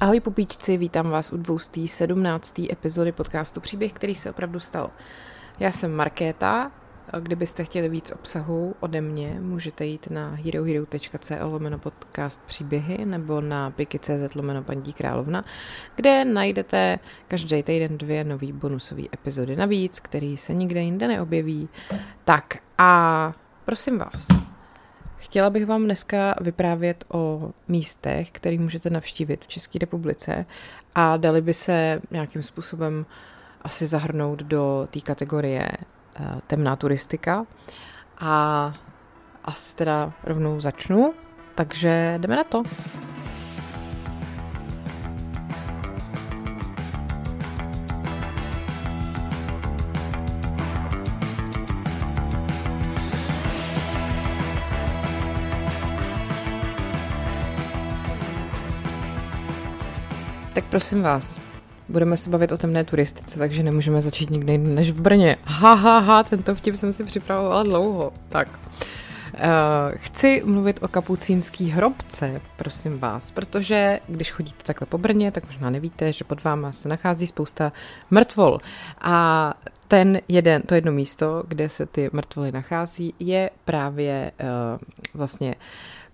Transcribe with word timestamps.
Ahoj 0.00 0.20
pupíčci, 0.20 0.76
vítám 0.76 1.10
vás 1.10 1.32
u 1.32 1.36
217. 1.36 2.58
epizody 2.72 3.12
podcastu 3.12 3.60
Příběh, 3.60 3.92
který 3.92 4.14
se 4.14 4.30
opravdu 4.30 4.60
stal. 4.60 4.90
Já 5.58 5.72
jsem 5.72 5.94
Markéta, 5.94 6.72
kdybyste 7.20 7.64
chtěli 7.64 7.88
víc 7.88 8.12
obsahu 8.12 8.74
ode 8.80 9.00
mě, 9.00 9.36
můžete 9.40 9.86
jít 9.86 10.10
na 10.10 10.30
herohero.co 10.44 11.34
lomeno 11.48 11.78
podcast 11.78 12.42
příběhy 12.46 13.04
nebo 13.04 13.40
na 13.40 13.70
piky.cz 13.70 14.34
lomeno 14.34 14.62
paní 14.62 14.92
královna, 14.92 15.44
kde 15.96 16.24
najdete 16.24 16.98
každý 17.28 17.62
týden 17.62 17.98
dvě 17.98 18.24
nový 18.24 18.52
bonusové 18.52 19.02
epizody 19.14 19.56
navíc, 19.56 20.00
který 20.00 20.36
se 20.36 20.54
nikde 20.54 20.80
jinde 20.80 21.08
neobjeví. 21.08 21.68
Tak 22.24 22.56
a 22.78 23.32
prosím 23.64 23.98
vás, 23.98 24.28
Chtěla 25.20 25.50
bych 25.50 25.66
vám 25.66 25.84
dneska 25.84 26.34
vyprávět 26.40 27.04
o 27.08 27.50
místech, 27.68 28.30
které 28.30 28.58
můžete 28.58 28.90
navštívit 28.90 29.44
v 29.44 29.48
České 29.48 29.78
republice 29.78 30.46
a 30.94 31.16
dali 31.16 31.42
by 31.42 31.54
se 31.54 32.00
nějakým 32.10 32.42
způsobem 32.42 33.06
asi 33.62 33.86
zahrnout 33.86 34.38
do 34.38 34.88
té 34.90 35.00
kategorie 35.00 35.68
uh, 36.20 36.40
temná 36.46 36.76
turistika. 36.76 37.46
A 38.18 38.72
asi 39.44 39.76
teda 39.76 40.12
rovnou 40.24 40.60
začnu, 40.60 41.14
takže 41.54 42.14
jdeme 42.18 42.36
na 42.36 42.44
to. 42.44 42.62
Prosím 60.70 61.02
vás, 61.02 61.40
budeme 61.88 62.16
se 62.16 62.30
bavit 62.30 62.52
o 62.52 62.58
temné 62.58 62.84
turistice, 62.84 63.38
takže 63.38 63.62
nemůžeme 63.62 64.02
začít 64.02 64.30
nikde 64.30 64.58
než 64.58 64.90
v 64.90 65.00
Brně. 65.00 65.36
Ha, 65.44 65.74
ha, 65.74 65.98
ha, 65.98 66.22
tento 66.22 66.54
vtip 66.54 66.76
jsem 66.76 66.92
si 66.92 67.04
připravovala 67.04 67.62
dlouho. 67.62 68.12
Tak. 68.28 68.48
Uh, 69.34 69.38
chci 69.96 70.42
mluvit 70.44 70.82
o 70.82 70.88
kapucínský 70.88 71.70
hrobce, 71.70 72.40
prosím 72.56 72.98
vás, 72.98 73.30
protože 73.30 74.00
když 74.08 74.30
chodíte 74.30 74.64
takhle 74.64 74.86
po 74.86 74.98
Brně, 74.98 75.32
tak 75.32 75.46
možná 75.46 75.70
nevíte, 75.70 76.12
že 76.12 76.24
pod 76.24 76.44
váma 76.44 76.72
se 76.72 76.88
nachází 76.88 77.26
spousta 77.26 77.72
mrtvol. 78.10 78.58
A 79.00 79.54
ten 79.88 80.20
jeden, 80.28 80.62
to 80.62 80.74
jedno 80.74 80.92
místo, 80.92 81.44
kde 81.48 81.68
se 81.68 81.86
ty 81.86 82.10
mrtvoly 82.12 82.52
nachází, 82.52 83.14
je 83.18 83.50
právě 83.64 84.32
uh, 84.40 84.78
vlastně 85.14 85.54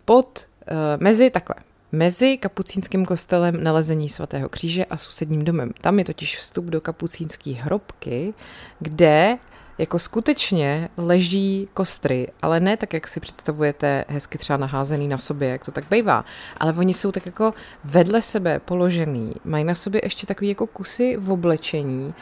pod, 0.05 0.47
uh, 0.71 0.77
mezi 1.03 1.31
takhle, 1.31 1.57
mezi 1.97 2.37
kapucínským 2.37 3.07
kostelem 3.07 3.65
nalezení 3.65 4.09
svatého 4.09 4.49
kříže 4.49 4.85
a 4.85 4.97
sousedním 4.97 5.45
domem. 5.45 5.73
Tam 5.81 5.99
je 5.99 6.05
totiž 6.05 6.39
vstup 6.39 6.65
do 6.65 6.81
kapucínské 6.81 7.51
hrobky, 7.51 8.35
kde 8.81 9.39
jako 9.79 9.99
skutečně 9.99 10.89
leží 10.97 11.69
kostry, 11.75 12.29
ale 12.43 12.61
ne 12.61 12.77
tak, 12.77 12.93
jak 12.93 13.09
si 13.09 13.21
představujete, 13.21 14.05
hezky 14.09 14.39
třeba 14.39 14.57
naházený 14.57 15.09
na 15.09 15.19
sobě, 15.19 15.49
jak 15.49 15.65
to 15.65 15.73
tak 15.73 15.85
bývá, 15.91 16.25
ale 16.57 16.73
oni 16.73 16.95
jsou 16.95 17.13
tak 17.13 17.27
jako 17.27 17.55
vedle 17.85 18.23
sebe 18.23 18.61
položený, 18.65 19.35
mají 19.45 19.65
na 19.65 19.75
sobě 19.75 20.01
ještě 20.05 20.27
takový 20.27 20.49
jako 20.49 20.67
kusy 20.67 21.17
v 21.17 21.31
oblečení 21.33 22.15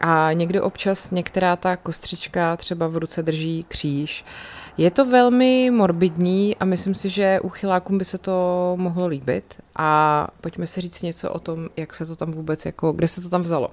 a 0.00 0.32
někdo 0.32 0.64
občas 0.64 1.10
některá 1.10 1.56
ta 1.56 1.76
kostřička 1.76 2.56
třeba 2.56 2.88
v 2.88 2.96
ruce 2.96 3.22
drží 3.22 3.64
kříž. 3.68 4.24
Je 4.78 4.90
to 4.90 5.06
velmi 5.06 5.70
morbidní 5.70 6.56
a 6.56 6.64
myslím 6.64 6.94
si, 6.94 7.08
že 7.08 7.40
uchylákům 7.40 7.98
by 7.98 8.04
se 8.04 8.18
to 8.18 8.74
mohlo 8.76 9.06
líbit 9.06 9.60
a 9.76 10.28
pojďme 10.40 10.66
si 10.66 10.80
říct 10.80 11.02
něco 11.02 11.30
o 11.30 11.38
tom, 11.38 11.68
jak 11.76 11.94
se 11.94 12.06
to 12.06 12.16
tam 12.16 12.32
vůbec, 12.32 12.66
jako, 12.66 12.92
kde 12.92 13.08
se 13.08 13.20
to 13.20 13.28
tam 13.28 13.42
vzalo. 13.42 13.70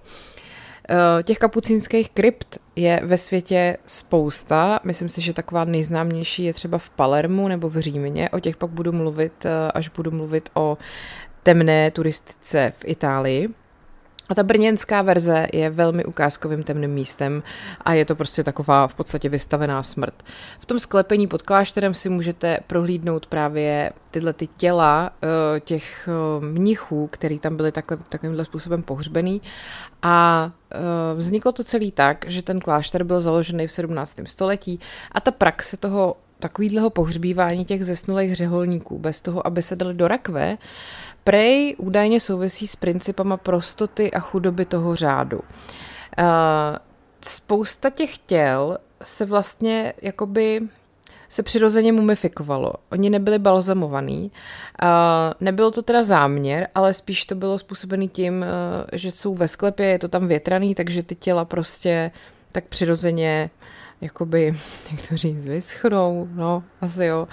Eh, 0.89 1.23
těch 1.23 1.37
kapucínských 1.37 2.09
krypt 2.09 2.59
je 2.75 3.01
ve 3.03 3.17
světě 3.17 3.77
spousta. 3.85 4.79
Myslím 4.83 5.09
si, 5.09 5.21
že 5.21 5.33
taková 5.33 5.65
nejznámější 5.65 6.43
je 6.43 6.53
třeba 6.53 6.77
v 6.77 6.89
Palermu 6.89 7.47
nebo 7.47 7.69
v 7.69 7.79
Římě. 7.79 8.29
O 8.29 8.39
těch 8.39 8.57
pak 8.57 8.69
budu 8.69 8.91
mluvit, 8.91 9.45
eh, 9.45 9.71
až 9.71 9.89
budu 9.89 10.11
mluvit 10.11 10.49
o 10.53 10.77
temné 11.43 11.91
turistice 11.91 12.73
v 12.77 12.83
Itálii. 12.85 13.49
A 14.29 14.35
ta 14.35 14.43
brněnská 14.43 15.01
verze 15.01 15.47
je 15.53 15.69
velmi 15.69 16.05
ukázkovým 16.05 16.63
temným 16.63 16.91
místem 16.91 17.43
a 17.81 17.93
je 17.93 18.05
to 18.05 18.15
prostě 18.15 18.43
taková 18.43 18.87
v 18.87 18.95
podstatě 18.95 19.29
vystavená 19.29 19.83
smrt. 19.83 20.23
V 20.59 20.65
tom 20.65 20.79
sklepení 20.79 21.27
pod 21.27 21.41
klášterem 21.41 21.93
si 21.93 22.09
můžete 22.09 22.57
prohlídnout 22.67 23.25
právě 23.25 23.91
tyhle 24.11 24.33
ty 24.33 24.47
těla 24.47 25.11
eh, 25.23 25.59
těch 25.59 26.09
eh, 26.11 26.45
mnichů, 26.45 27.07
který 27.07 27.39
tam 27.39 27.57
byli 27.57 27.71
takhle, 27.71 27.97
takovýmhle 28.09 28.45
způsobem 28.45 28.83
pohřbený 28.83 29.41
a 30.01 30.51
eh, 30.71 30.77
vzniklo 31.15 31.51
to 31.51 31.63
celý 31.63 31.91
tak, 31.91 32.25
že 32.27 32.41
ten 32.41 32.59
klášter 32.59 33.03
byl 33.03 33.21
založený 33.21 33.67
v 33.67 33.71
17. 33.71 34.19
století 34.25 34.79
a 35.11 35.21
ta 35.21 35.31
praxe 35.31 35.77
toho 35.77 36.15
takovýhleho 36.41 36.89
pohřbívání 36.89 37.65
těch 37.65 37.85
zesnulých 37.85 38.35
řeholníků 38.35 38.99
bez 38.99 39.21
toho, 39.21 39.47
aby 39.47 39.61
se 39.61 39.75
dali 39.75 39.93
do 39.93 40.07
rakve, 40.07 40.57
Prej 41.23 41.75
údajně 41.77 42.19
souvisí 42.19 42.67
s 42.67 42.75
principama 42.75 43.37
prostoty 43.37 44.11
a 44.11 44.19
chudoby 44.19 44.65
toho 44.65 44.95
řádu. 44.95 45.39
Uh, 45.39 46.25
spousta 47.25 47.89
těch 47.89 48.17
těl 48.17 48.77
se 49.03 49.25
vlastně 49.25 49.93
jakoby 50.01 50.61
se 51.29 51.43
přirozeně 51.43 51.93
mumifikovalo. 51.93 52.73
Oni 52.91 53.09
nebyli 53.09 53.39
balzamovaní. 53.39 54.31
Uh, 54.83 54.89
nebyl 55.41 55.71
to 55.71 55.81
teda 55.81 56.03
záměr, 56.03 56.67
ale 56.75 56.93
spíš 56.93 57.25
to 57.25 57.35
bylo 57.35 57.59
způsobený 57.59 58.09
tím, 58.09 58.41
uh, 58.41 58.45
že 58.93 59.11
jsou 59.11 59.35
ve 59.35 59.47
sklepě, 59.47 59.85
je 59.85 59.99
to 59.99 60.07
tam 60.07 60.27
větraný, 60.27 60.75
takže 60.75 61.03
ty 61.03 61.15
těla 61.15 61.45
prostě 61.45 62.11
tak 62.51 62.63
přirozeně 62.63 63.49
jakoby, 64.01 64.45
jak 64.91 65.07
to 65.07 65.17
říct, 65.17 65.47
vyschnou, 65.47 66.27
no, 66.35 66.63
asi 66.81 67.05
jo. 67.05 67.27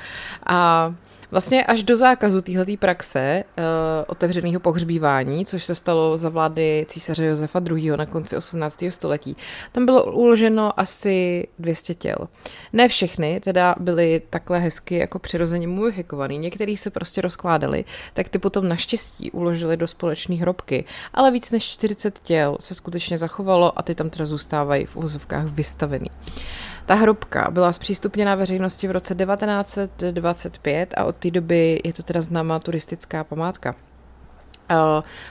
A 0.47 0.95
Vlastně 1.31 1.65
až 1.65 1.83
do 1.83 1.97
zákazu 1.97 2.43
téhleté 2.43 2.77
praxe 2.77 3.44
uh, 3.59 3.65
otevřeného 4.06 4.61
pohřbívání, 4.61 5.47
což 5.47 5.65
se 5.65 5.75
stalo 5.75 6.19
za 6.19 6.28
vlády 6.28 6.87
císaře 6.89 7.25
Josefa 7.25 7.62
II. 7.71 7.91
na 7.97 8.06
konci 8.06 8.37
18. 8.37 8.84
století, 8.89 9.37
tam 9.72 9.87
bylo 9.87 10.12
uloženo 10.12 10.81
asi 10.81 11.49
200 11.59 11.94
těl. 11.94 12.17
Ne 12.72 12.88
všechny 12.88 13.41
teda 13.41 13.75
byly 13.81 14.22
takhle 14.31 14.59
hezky 14.59 14.94
jako 14.94 15.19
přirozeně 15.19 15.69
mumifikovaný, 15.69 16.38
některý 16.38 16.77
se 16.77 16.91
prostě 16.91 17.21
rozkládali, 17.21 17.84
tak 18.15 18.28
ty 18.28 18.38
potom 18.38 18.69
naštěstí 18.69 19.31
uložili 19.31 19.77
do 19.77 19.87
společné 19.87 20.37
hrobky, 20.37 20.84
ale 21.15 21.31
víc 21.31 21.50
než 21.50 21.65
40 21.65 22.19
těl 22.19 22.56
se 22.61 22.75
skutečně 22.75 23.19
zachovalo 23.19 23.78
a 23.78 23.83
ty 23.83 23.94
tam 23.94 24.11
teda 24.11 24.27
zůstávají 24.27 24.87
v 24.87 24.97
úzovkách 24.97 25.47
vystavený. 25.47 26.11
Ta 26.88 26.94
hrobka 26.94 27.49
byla 27.50 27.72
zpřístupněna 27.72 28.34
veřejnosti 28.34 28.88
v 28.88 28.91
roce 28.91 29.15
1925 29.15 30.94
a 30.97 31.04
od 31.04 31.16
té 31.16 31.31
doby 31.31 31.81
je 31.84 31.93
to 31.93 32.03
teda 32.03 32.21
známá 32.21 32.59
turistická 32.59 33.25
památka. 33.25 33.75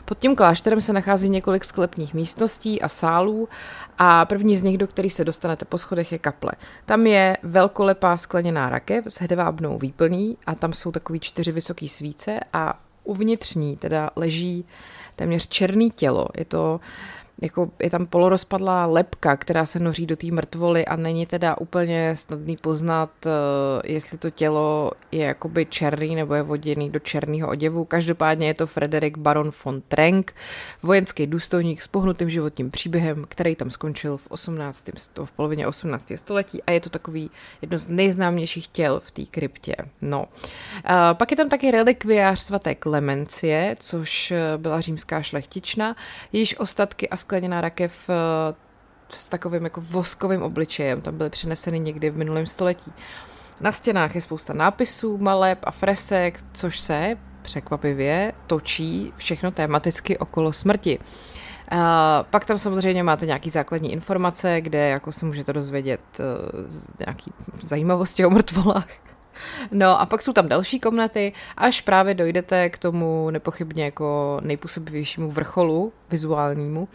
Pod 0.05 0.19
tím 0.19 0.35
klášterem 0.35 0.81
se 0.81 0.93
nachází 0.93 1.29
několik 1.29 1.65
sklepních 1.65 2.13
místností 2.13 2.81
a 2.81 2.89
sálů 2.89 3.49
a 3.97 4.25
první 4.25 4.57
z 4.57 4.63
nich, 4.63 4.77
do 4.77 4.87
kterých 4.87 5.13
se 5.13 5.25
dostanete 5.25 5.65
po 5.65 5.77
schodech, 5.77 6.11
je 6.11 6.19
kaple. 6.19 6.51
Tam 6.85 7.07
je 7.07 7.37
velkolepá 7.43 8.17
skleněná 8.17 8.69
rakev 8.69 9.05
s 9.07 9.21
hedvábnou 9.21 9.77
výplní 9.77 10.37
a 10.45 10.55
tam 10.55 10.73
jsou 10.73 10.91
takový 10.91 11.19
čtyři 11.19 11.51
vysoké 11.51 11.87
svíce 11.87 12.39
a 12.53 12.79
uvnitř 13.03 13.55
ní 13.55 13.77
teda 13.77 14.09
leží 14.15 14.65
téměř 15.15 15.47
černý 15.47 15.91
tělo. 15.91 16.27
Je 16.37 16.45
to 16.45 16.79
jako 17.41 17.69
je 17.79 17.89
tam 17.89 18.05
polorozpadlá 18.05 18.85
lepka, 18.85 19.37
která 19.37 19.65
se 19.65 19.79
noří 19.79 20.05
do 20.05 20.15
té 20.15 20.27
mrtvoly 20.27 20.85
a 20.85 20.95
není 20.95 21.25
teda 21.25 21.57
úplně 21.57 22.15
snadný 22.15 22.57
poznat, 22.57 23.09
eh, 23.25 23.29
jestli 23.85 24.17
to 24.17 24.29
tělo 24.29 24.91
je 25.11 25.25
jakoby 25.25 25.65
černý 25.65 26.15
nebo 26.15 26.33
je 26.33 26.43
voděný 26.43 26.89
do 26.89 26.99
černého 26.99 27.49
oděvu. 27.49 27.85
Každopádně 27.85 28.47
je 28.47 28.53
to 28.53 28.67
Frederik 28.67 29.17
Baron 29.17 29.51
von 29.65 29.81
Trenk, 29.81 30.33
vojenský 30.83 31.27
důstojník 31.27 31.81
s 31.81 31.87
pohnutým 31.87 32.29
životním 32.29 32.71
příběhem, 32.71 33.25
který 33.29 33.55
tam 33.55 33.71
skončil 33.71 34.17
v, 34.17 34.27
18. 34.29 34.87
v 35.25 35.31
polovině 35.31 35.67
18. 35.67 36.11
století 36.15 36.63
a 36.63 36.71
je 36.71 36.79
to 36.79 36.89
takový 36.89 37.31
jedno 37.61 37.77
z 37.77 37.87
nejznámějších 37.87 38.67
těl 38.67 39.01
v 39.05 39.11
té 39.11 39.25
kryptě. 39.25 39.75
No. 40.01 40.25
A 40.83 41.13
pak 41.13 41.31
je 41.31 41.37
tam 41.37 41.49
taky 41.49 41.71
relikviář 41.71 42.39
svaté 42.39 42.75
Klemencie, 42.75 43.75
což 43.79 44.31
eh, 44.31 44.57
byla 44.57 44.81
římská 44.81 45.21
šlechtična, 45.21 45.95
jejíž 46.31 46.59
ostatky 46.59 47.09
a 47.09 47.17
skleněná 47.27 47.61
rakev 47.61 48.09
eh, 48.09 48.55
s 49.09 49.27
takovým 49.27 49.63
jako 49.63 49.81
voskovým 49.81 50.41
obličejem. 50.41 51.01
Tam 51.01 51.17
byly 51.17 51.29
přeneseny 51.29 51.79
někdy 51.79 52.09
v 52.09 52.17
minulém 52.17 52.45
století. 52.45 52.93
Na 53.61 53.71
stěnách 53.71 54.15
je 54.15 54.21
spousta 54.21 54.53
nápisů, 54.53 55.17
maleb 55.17 55.59
a 55.63 55.71
fresek, 55.71 56.43
což 56.53 56.79
se 56.79 57.17
překvapivě 57.41 58.33
točí 58.47 59.13
všechno 59.17 59.51
tematicky 59.51 60.17
okolo 60.17 60.53
smrti. 60.53 60.99
Uh, 60.99 61.77
pak 62.29 62.45
tam 62.45 62.57
samozřejmě 62.57 63.03
máte 63.03 63.25
nějaký 63.25 63.49
základní 63.49 63.91
informace, 63.91 64.61
kde 64.61 64.89
jako 64.89 65.11
se 65.11 65.25
můžete 65.25 65.53
dozvědět 65.53 66.01
uh, 66.19 66.25
nějaký 67.05 67.33
zajímavosti 67.61 68.25
o 68.25 68.29
mrtvolách. 68.29 68.87
No 69.71 70.01
a 70.01 70.05
pak 70.05 70.21
jsou 70.21 70.33
tam 70.33 70.47
další 70.47 70.79
komnaty, 70.79 71.33
až 71.57 71.81
právě 71.81 72.13
dojdete 72.13 72.69
k 72.69 72.77
tomu 72.77 73.29
nepochybně 73.29 73.85
jako 73.85 74.39
nejpůsobivějšímu 74.43 75.31
vrcholu 75.31 75.93
vizuálnímu. 76.09 76.87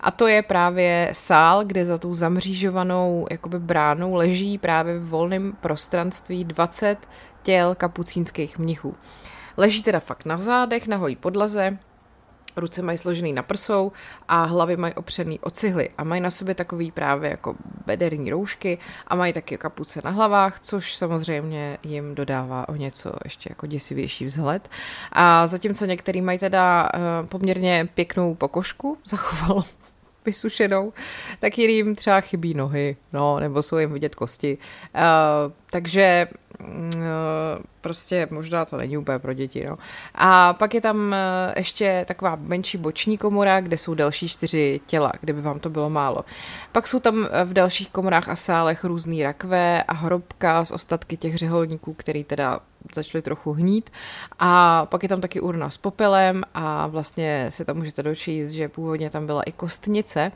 A 0.00 0.10
to 0.10 0.26
je 0.26 0.42
právě 0.42 1.08
sál, 1.12 1.64
kde 1.64 1.86
za 1.86 1.98
tou 1.98 2.14
zamřížovanou 2.14 3.26
jakoby 3.30 3.58
bránou 3.58 4.14
leží 4.14 4.58
právě 4.58 4.98
v 4.98 5.08
volném 5.08 5.52
prostranství 5.60 6.44
20 6.44 6.98
těl 7.42 7.74
kapucínských 7.74 8.58
mnichů. 8.58 8.94
Leží 9.56 9.82
teda 9.82 10.00
fakt 10.00 10.24
na 10.24 10.38
zádech, 10.38 10.88
na 10.88 10.96
holí 10.96 11.16
podlaze, 11.16 11.78
ruce 12.56 12.82
mají 12.82 12.98
složený 12.98 13.32
na 13.32 13.42
prsou 13.42 13.92
a 14.28 14.44
hlavy 14.44 14.76
mají 14.76 14.94
opřený 14.94 15.40
o 15.40 15.50
cihly 15.50 15.90
a 15.98 16.04
mají 16.04 16.20
na 16.20 16.30
sobě 16.30 16.54
takový 16.54 16.90
právě 16.90 17.30
jako 17.30 17.54
bederní 17.86 18.30
roušky 18.30 18.78
a 19.06 19.14
mají 19.14 19.32
taky 19.32 19.58
kapuce 19.58 20.00
na 20.04 20.10
hlavách, 20.10 20.60
což 20.60 20.94
samozřejmě 20.94 21.78
jim 21.82 22.14
dodává 22.14 22.68
o 22.68 22.74
něco 22.74 23.12
ještě 23.24 23.50
jako 23.50 23.66
děsivější 23.66 24.24
vzhled. 24.24 24.68
A 25.12 25.46
zatímco 25.46 25.84
některý 25.84 26.20
mají 26.20 26.38
teda 26.38 26.88
uh, 26.94 27.26
poměrně 27.26 27.88
pěknou 27.94 28.34
pokožku, 28.34 28.98
zachovalo 29.04 29.64
vysušenou, 30.26 30.92
tak 31.38 31.58
jiným 31.58 31.94
třeba 31.94 32.20
chybí 32.20 32.54
nohy, 32.54 32.96
no, 33.12 33.40
nebo 33.40 33.62
jsou 33.62 33.78
jim 33.78 33.92
vidět 33.92 34.14
kosti. 34.14 34.58
Uh, 34.94 35.52
takže 35.70 36.28
prostě 37.80 38.28
možná 38.30 38.64
to 38.64 38.76
není 38.76 38.96
úplně 38.96 39.18
pro 39.18 39.32
děti, 39.32 39.66
no. 39.68 39.78
A 40.14 40.52
pak 40.52 40.74
je 40.74 40.80
tam 40.80 40.96
uh, 40.96 41.14
ještě 41.56 42.04
taková 42.08 42.36
menší 42.40 42.78
boční 42.78 43.18
komora, 43.18 43.60
kde 43.60 43.78
jsou 43.78 43.94
další 43.94 44.28
čtyři 44.28 44.80
těla, 44.86 45.12
kdyby 45.20 45.42
vám 45.42 45.58
to 45.58 45.70
bylo 45.70 45.90
málo. 45.90 46.24
Pak 46.72 46.88
jsou 46.88 47.00
tam 47.00 47.28
v 47.44 47.52
dalších 47.52 47.90
komorách 47.90 48.28
a 48.28 48.36
sálech 48.36 48.84
různý 48.84 49.22
rakve 49.22 49.82
a 49.82 49.94
hrobka 49.94 50.64
z 50.64 50.70
ostatky 50.70 51.16
těch 51.16 51.36
řeholníků, 51.36 51.94
který 51.94 52.24
teda 52.24 52.60
začaly 52.94 53.22
trochu 53.22 53.52
hnít. 53.52 53.90
A 54.38 54.86
pak 54.86 55.02
je 55.02 55.08
tam 55.08 55.20
taky 55.20 55.40
urna 55.40 55.70
s 55.70 55.76
popelem 55.76 56.42
a 56.54 56.86
vlastně 56.86 57.46
si 57.48 57.64
tam 57.64 57.76
můžete 57.76 58.02
dočíst, 58.02 58.50
že 58.50 58.68
původně 58.68 59.10
tam 59.10 59.26
byla 59.26 59.42
i 59.42 59.52
kostnice 59.52 60.32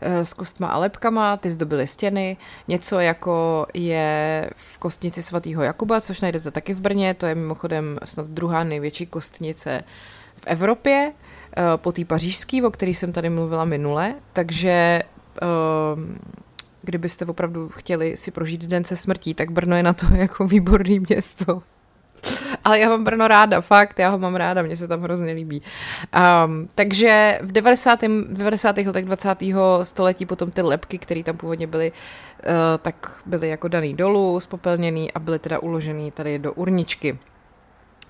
eh, 0.00 0.24
s 0.24 0.34
kostma 0.34 0.68
a 0.68 0.78
lepkama, 0.78 1.36
ty 1.36 1.50
zdobily 1.50 1.86
stěny, 1.86 2.36
něco 2.68 3.00
jako 3.00 3.66
je 3.74 4.50
v 4.56 4.78
kostnici 4.78 5.22
svatého 5.22 5.62
Jakuba, 5.64 6.00
což 6.00 6.20
najdete 6.20 6.50
taky 6.50 6.74
v 6.74 6.80
Brně, 6.80 7.14
to 7.14 7.26
je 7.26 7.34
mimochodem 7.34 7.98
snad 8.04 8.26
druhá 8.26 8.64
největší 8.64 9.06
kostnice 9.06 9.84
v 10.36 10.46
Evropě, 10.46 11.12
eh, 11.56 11.62
po 11.76 11.92
té 11.92 12.04
pařížské, 12.04 12.62
o 12.66 12.70
který 12.70 12.94
jsem 12.94 13.12
tady 13.12 13.30
mluvila 13.30 13.64
minule, 13.64 14.14
takže 14.32 14.70
eh, 14.70 15.46
kdybyste 16.82 17.24
opravdu 17.24 17.68
chtěli 17.68 18.16
si 18.16 18.30
prožít 18.30 18.64
den 18.64 18.84
se 18.84 18.96
smrtí, 18.96 19.34
tak 19.34 19.50
Brno 19.50 19.76
je 19.76 19.82
na 19.82 19.92
to 19.92 20.06
jako 20.14 20.46
výborný 20.46 21.00
město. 21.00 21.62
Ale 22.64 22.78
já 22.78 22.88
mám 22.88 23.04
Brno 23.04 23.28
ráda, 23.28 23.60
fakt, 23.60 23.98
já 23.98 24.08
ho 24.08 24.18
mám 24.18 24.36
ráda, 24.36 24.62
mně 24.62 24.76
se 24.76 24.88
tam 24.88 25.02
hrozně 25.02 25.32
líbí. 25.32 25.62
Um, 26.44 26.68
takže 26.74 27.38
v 27.42 27.52
90. 27.52 28.00
90. 28.28 28.76
letech 28.76 29.04
20. 29.04 29.38
století 29.82 30.26
potom 30.26 30.50
ty 30.50 30.62
lepky, 30.62 30.98
které 30.98 31.22
tam 31.22 31.36
původně 31.36 31.66
byly, 31.66 31.92
uh, 31.92 32.52
tak 32.82 33.20
byly 33.26 33.48
jako 33.48 33.68
daný 33.68 33.94
dolů, 33.94 34.40
spopelněný 34.40 35.12
a 35.12 35.18
byly 35.18 35.38
teda 35.38 35.58
uložený 35.58 36.10
tady 36.10 36.38
do 36.38 36.52
urničky. 36.52 37.18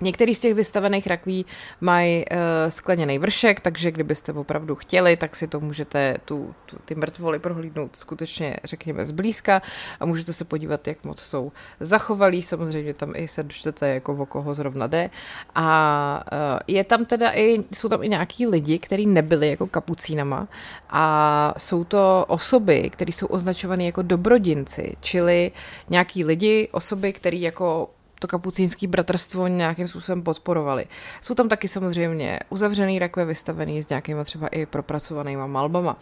Některý 0.04 0.34
z 0.34 0.40
těch 0.40 0.54
vystavených 0.54 1.06
rakví 1.06 1.46
mají 1.80 2.24
uh, 2.24 2.38
skleněný 2.68 3.18
vršek, 3.18 3.60
takže 3.60 3.90
kdybyste 3.90 4.32
opravdu 4.32 4.74
chtěli, 4.74 5.16
tak 5.16 5.36
si 5.36 5.48
to 5.48 5.60
můžete 5.60 6.16
tu, 6.24 6.54
tu, 6.66 6.76
ty 6.84 6.94
mrtvoly 6.94 7.38
prohlídnout 7.38 7.96
skutečně, 7.96 8.56
řekněme, 8.64 9.06
zblízka 9.06 9.62
a 10.00 10.06
můžete 10.06 10.32
se 10.32 10.44
podívat, 10.44 10.88
jak 10.88 11.04
moc 11.04 11.20
jsou 11.20 11.52
zachovalí. 11.80 12.42
Samozřejmě 12.42 12.94
tam 12.94 13.12
i 13.16 13.28
se 13.28 13.42
dočtete, 13.42 13.88
jako 13.88 14.12
o 14.12 14.26
koho 14.26 14.54
zrovna 14.54 14.86
jde. 14.86 15.10
A 15.54 16.24
uh, 16.32 16.58
je 16.66 16.84
tam 16.84 17.04
teda 17.04 17.32
i, 17.34 17.64
jsou 17.74 17.88
tam 17.88 18.02
i 18.02 18.08
nějaký 18.08 18.46
lidi, 18.46 18.78
kteří 18.78 19.06
nebyli 19.06 19.48
jako 19.48 19.66
kapucínama 19.66 20.48
a 20.90 21.54
jsou 21.58 21.84
to 21.84 22.24
osoby, 22.28 22.90
které 22.90 23.12
jsou 23.12 23.26
označované 23.26 23.84
jako 23.84 24.02
dobrodinci, 24.02 24.96
čili 25.00 25.52
nějaký 25.90 26.24
lidi, 26.24 26.68
osoby, 26.72 27.12
které 27.12 27.36
jako 27.36 27.93
to 28.24 28.28
kapucínský 28.28 28.86
bratrstvo 28.86 29.46
nějakým 29.46 29.88
způsobem 29.88 30.22
podporovali. 30.22 30.86
Jsou 31.20 31.34
tam 31.34 31.48
taky 31.48 31.68
samozřejmě 31.68 32.40
uzavřený 32.48 32.98
rakve 32.98 33.24
vystavený 33.24 33.82
s 33.82 33.88
nějakýma 33.88 34.24
třeba 34.24 34.48
i 34.48 34.66
propracovanýma 34.66 35.46
malbama. 35.46 35.96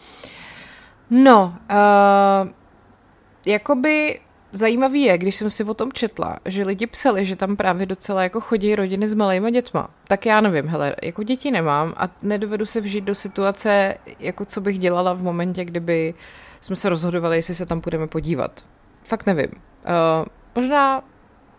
No, 1.11 1.55
uh, 1.71 2.49
jakoby 3.47 4.21
zajímavý 4.53 5.03
je, 5.03 5.19
když 5.19 5.37
jsem 5.37 5.51
si 5.51 5.65
o 5.65 5.75
tom 5.75 5.93
četla, 5.93 6.39
že 6.45 6.65
lidi 6.65 6.87
psali, 6.87 7.25
že 7.25 7.37
tam 7.37 7.57
právě 7.57 7.87
docela 7.87 8.23
jako 8.23 8.41
chodí 8.41 8.75
rodiny 8.75 9.09
s 9.09 9.15
malýma 9.15 9.51
dětma. 9.51 9.91
Tak 10.09 10.27
já 10.27 10.41
nevím, 10.41 10.69
hele, 10.69 10.97
jako 11.03 11.23
děti 11.23 11.51
nemám 11.51 11.95
a 11.97 12.09
nedovedu 12.23 12.67
se 12.67 12.81
vžít 12.81 13.05
do 13.05 13.15
situace, 13.15 13.95
jako 14.19 14.45
co 14.45 14.61
bych 14.61 14.79
dělala 14.79 15.13
v 15.13 15.23
momentě, 15.23 15.65
kdyby 15.65 16.15
jsme 16.61 16.77
se 16.77 16.89
rozhodovali, 16.89 17.37
jestli 17.37 17.55
se 17.55 17.67
tam 17.67 17.81
půjdeme 17.81 18.07
podívat. 18.07 18.65
Fakt 19.05 19.27
nevím. 19.27 19.51
Uh, 19.51 20.27
možná 20.55 21.03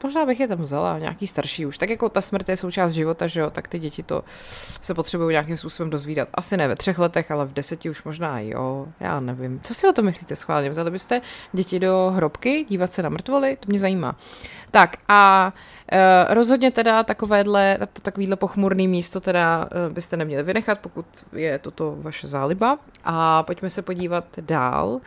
možná 0.04 0.26
bych 0.26 0.40
je 0.40 0.48
tam 0.48 0.62
vzala, 0.62 1.00
nějaký 1.00 1.28
starší 1.28 1.66
už. 1.66 1.78
Tak 1.78 1.90
jako 1.90 2.10
ta 2.10 2.22
smrt 2.22 2.50
je 2.50 2.58
součást 2.58 2.92
života, 2.92 3.28
že 3.28 3.40
jo, 3.40 3.50
tak 3.50 3.68
ty 3.68 3.80
děti 3.80 4.04
to 4.04 4.24
se 4.82 4.94
potřebují 4.94 5.34
nějakým 5.34 5.58
způsobem 5.58 5.90
dozvídat. 5.90 6.30
Asi 6.34 6.58
ne 6.58 6.68
ve 6.68 6.76
třech 6.76 7.00
letech, 7.00 7.32
ale 7.32 7.46
v 7.46 7.54
deseti 7.54 7.90
už 7.90 8.04
možná 8.04 8.40
jo, 8.40 8.88
já 9.00 9.20
nevím. 9.20 9.60
Co 9.64 9.74
si 9.74 9.88
o 9.88 9.94
tom 9.94 10.06
myslíte 10.06 10.36
schválně? 10.36 10.70
Vzali 10.70 10.92
byste 10.92 11.22
děti 11.54 11.80
do 11.80 12.12
hrobky, 12.16 12.66
dívat 12.70 12.92
se 12.92 13.04
na 13.04 13.10
mrtvoly? 13.10 13.58
To 13.60 13.66
mě 13.70 13.80
zajímá. 13.80 14.16
Tak 14.72 14.98
a 15.08 15.54
e, 15.92 16.34
rozhodně 16.34 16.72
teda 16.72 17.04
takovéhle, 17.04 17.78
takovýhle 18.02 18.36
pochmurný 18.36 18.88
místo 18.88 19.22
teda 19.22 19.70
e, 19.72 19.94
byste 19.94 20.18
neměli 20.18 20.44
vynechat, 20.44 20.80
pokud 20.80 21.06
je 21.34 21.60
toto 21.60 21.96
vaše 21.98 22.28
záliba. 22.28 22.80
A 23.04 23.44
pojďme 23.44 23.70
se 23.70 23.82
podívat 23.82 24.26
dál. 24.42 25.00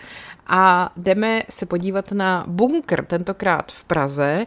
A 0.47 0.91
jdeme 0.97 1.43
se 1.51 1.67
podívat 1.67 2.13
na 2.13 2.45
bunkr, 2.47 3.05
tentokrát 3.05 3.73
v 3.73 3.85
Praze. 3.85 4.47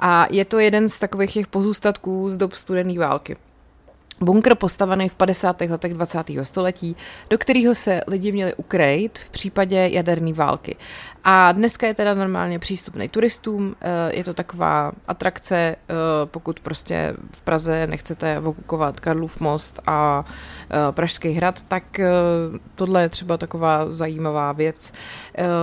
A 0.00 0.26
je 0.30 0.44
to 0.44 0.58
jeden 0.58 0.88
z 0.88 0.98
takových 0.98 1.32
těch 1.32 1.46
pozůstatků 1.46 2.30
z 2.30 2.36
dob 2.36 2.52
studené 2.52 2.98
války. 2.98 3.36
Bunkr 4.20 4.54
postavený 4.54 5.08
v 5.08 5.14
50. 5.14 5.60
letech 5.60 5.94
20. 5.94 6.26
století, 6.42 6.96
do 7.30 7.38
kterého 7.38 7.74
se 7.74 8.00
lidi 8.06 8.32
měli 8.32 8.54
ukrejt 8.54 9.18
v 9.18 9.30
případě 9.30 9.88
jaderné 9.92 10.32
války. 10.32 10.76
A 11.24 11.52
dneska 11.52 11.86
je 11.86 11.94
teda 11.94 12.14
normálně 12.14 12.58
přístupný 12.58 13.08
turistům, 13.08 13.76
eh, 13.80 14.16
je 14.16 14.24
to 14.24 14.34
taková 14.34 14.92
atrakce, 15.08 15.56
eh, 15.56 15.76
pokud 16.24 16.60
prostě 16.60 17.14
v 17.32 17.42
Praze 17.42 17.86
nechcete 17.86 18.38
okupovat 18.38 19.00
Karlův 19.00 19.40
most 19.40 19.80
a 19.86 20.24
eh, 20.70 20.92
Pražský 20.92 21.32
hrad, 21.32 21.62
tak 21.62 22.00
tohle 22.74 23.02
je 23.02 23.08
třeba 23.08 23.36
taková 23.36 23.92
zajímavá 23.92 24.52
věc. 24.52 24.92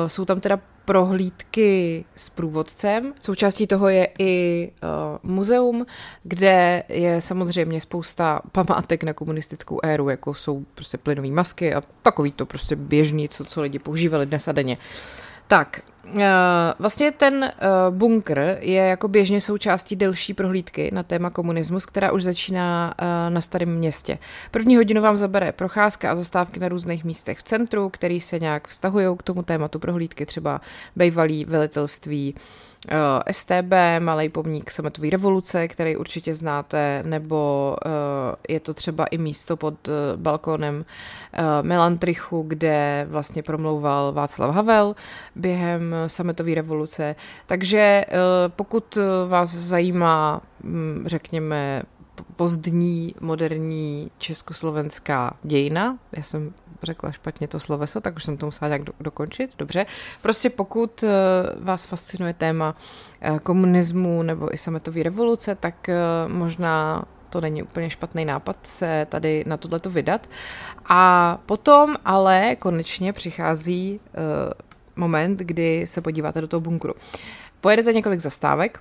Jsou 0.08 0.25
tam 0.25 0.39
teda 0.39 0.60
prohlídky 0.91 2.05
s 2.15 2.29
průvodcem. 2.29 3.13
Součástí 3.21 3.67
toho 3.67 3.89
je 3.89 4.07
i 4.19 4.71
uh, 4.83 5.31
muzeum, 5.31 5.86
kde 6.24 6.83
je 6.89 7.21
samozřejmě 7.21 7.81
spousta 7.81 8.41
památek 8.51 9.03
na 9.03 9.13
komunistickou 9.13 9.79
éru, 9.83 10.10
jako 10.10 10.33
jsou 10.33 10.65
prostě 10.75 10.98
plynové 10.98 11.27
masky 11.27 11.74
a 11.74 11.81
takový 12.01 12.31
to 12.31 12.45
prostě 12.45 12.75
běžný, 12.75 13.29
co, 13.29 13.45
co 13.45 13.62
lidi 13.62 13.79
používali 13.79 14.25
dnes 14.25 14.48
a 14.48 14.51
denně. 14.51 14.77
Tak, 15.48 15.81
vlastně 16.79 17.12
ten 17.12 17.43
uh, 17.43 17.96
bunkr 17.96 18.58
je 18.60 18.81
jako 18.81 19.08
běžně 19.08 19.41
součástí 19.41 19.96
delší 19.96 20.34
prohlídky 20.34 20.89
na 20.93 21.03
téma 21.03 21.29
komunismus, 21.29 21.86
která 21.86 22.12
už 22.12 22.24
začíná 22.24 22.93
uh, 23.01 23.34
na 23.34 23.41
starém 23.41 23.70
městě. 23.70 24.17
První 24.51 24.75
hodinu 24.75 25.01
vám 25.01 25.17
zabere 25.17 25.51
procházka 25.51 26.12
a 26.12 26.15
zastávky 26.15 26.60
na 26.60 26.67
různých 26.67 27.03
místech 27.03 27.38
v 27.38 27.43
centru, 27.43 27.89
který 27.89 28.22
se 28.22 28.39
nějak 28.39 28.67
vztahují 28.67 29.17
k 29.17 29.24
tomu 29.24 29.43
tématu 29.43 29.79
prohlídky, 29.79 30.25
třeba 30.25 30.62
bejvalý 30.96 31.46
velitelství 31.46 32.36
uh, 32.36 32.98
STB, 33.31 33.74
malý 34.00 34.29
pomník 34.29 34.72
sametové 34.72 35.10
revoluce, 35.10 35.67
který 35.67 35.98
určitě 35.98 36.36
znáte, 36.36 37.03
nebo 37.05 37.75
uh, 37.86 37.91
je 38.50 38.60
to 38.60 38.74
třeba 38.74 39.05
i 39.05 39.17
místo 39.17 39.58
pod 39.58 39.88
uh, 39.88 39.93
balkónem 40.15 40.75
uh, 40.75 41.43
Melantrichu, 41.62 42.46
kde 42.48 43.05
vlastně 43.10 43.43
promlouval 43.43 44.12
Václav 44.12 44.55
Havel 44.55 44.96
během 45.36 45.90
sametové 46.07 46.55
revoluce. 46.55 47.15
Takže 47.45 48.05
uh, 48.07 48.15
pokud 48.55 48.98
vás 49.27 49.50
zajímá, 49.50 50.41
um, 50.63 51.03
řekněme, 51.05 51.83
pozdní, 52.36 53.15
moderní 53.21 54.12
československá 54.17 55.33
dějina. 55.43 55.98
Já 56.17 56.24
jsem 56.24 56.53
řekla 56.83 57.12
špatně 57.12 57.48
to 57.48 57.60
sloveso, 57.60 58.01
tak 58.01 58.15
už 58.15 58.24
jsem 58.24 58.38
to 58.38 58.45
musela 58.45 58.69
nějak 58.69 58.83
do, 58.83 58.93
dokončit. 59.00 59.51
Dobře. 59.57 59.86
Prostě 60.21 60.50
pokud 60.50 61.03
vás 61.60 61.86
fascinuje 61.86 62.33
téma 62.33 62.75
komunismu 63.43 64.24
nebo 64.24 64.53
i 64.53 64.57
sametové 64.57 65.03
revoluce, 65.03 65.55
tak 65.55 65.89
možná 66.27 67.05
to 67.29 67.41
není 67.41 67.63
úplně 67.63 67.89
špatný 67.89 68.25
nápad 68.25 68.57
se 68.63 69.07
tady 69.10 69.43
na 69.48 69.57
tohleto 69.57 69.89
vydat. 69.89 70.29
A 70.86 71.38
potom 71.45 71.95
ale 72.05 72.55
konečně 72.55 73.13
přichází 73.13 74.00
moment, 74.95 75.39
kdy 75.39 75.88
se 75.88 76.01
podíváte 76.01 76.41
do 76.41 76.48
toho 76.48 76.62
bunkru. 76.62 76.93
Pojedete 77.62 77.93
několik 77.93 78.19
zastávek, 78.19 78.79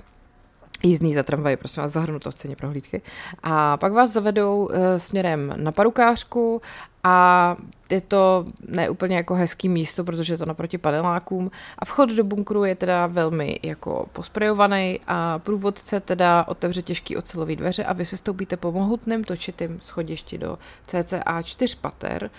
jízdný 0.83 1.15
za 1.15 1.23
tramvaj, 1.23 1.57
prosím 1.57 1.83
vás, 1.83 1.93
zahrnuto 1.93 2.31
v 2.31 2.35
ceně 2.35 2.57
prohlídky. 2.57 3.03
A 3.43 3.77
pak 3.77 3.93
vás 3.93 4.11
zavedou 4.11 4.65
uh, 4.65 4.75
směrem 4.97 5.55
na 5.57 5.73
parukářku 5.73 6.63
a 7.05 7.57
je 7.91 8.01
to 8.01 8.45
neúplně 8.69 9.17
jako 9.17 9.35
hezký 9.35 9.69
místo, 9.69 10.05
protože 10.05 10.35
je 10.35 10.39
to 10.39 10.47
naproti 10.47 10.79
panelákům 10.79 11.51
a 11.79 11.85
vchod 11.85 12.11
do 12.11 12.25
bunkru 12.25 12.65
je 12.65 12.75
teda 12.75 13.07
velmi 13.07 13.61
jako 13.63 14.07
posprejovaný 14.13 15.01
a 15.07 15.39
průvodce 15.39 16.01
teda 16.01 16.45
otevře 16.49 16.83
těžký 16.83 17.17
ocelový 17.17 17.57
dveře 17.57 17.85
a 17.85 17.93
vy 17.93 18.05
se 18.07 18.17
stoupíte 18.17 18.57
po 18.57 18.73
mohutném 18.73 19.25
točitým 19.25 19.79
schodišti 19.83 20.39
do 20.39 20.59
cca 20.87 21.43
4 21.43 21.77
pater, 21.77 22.31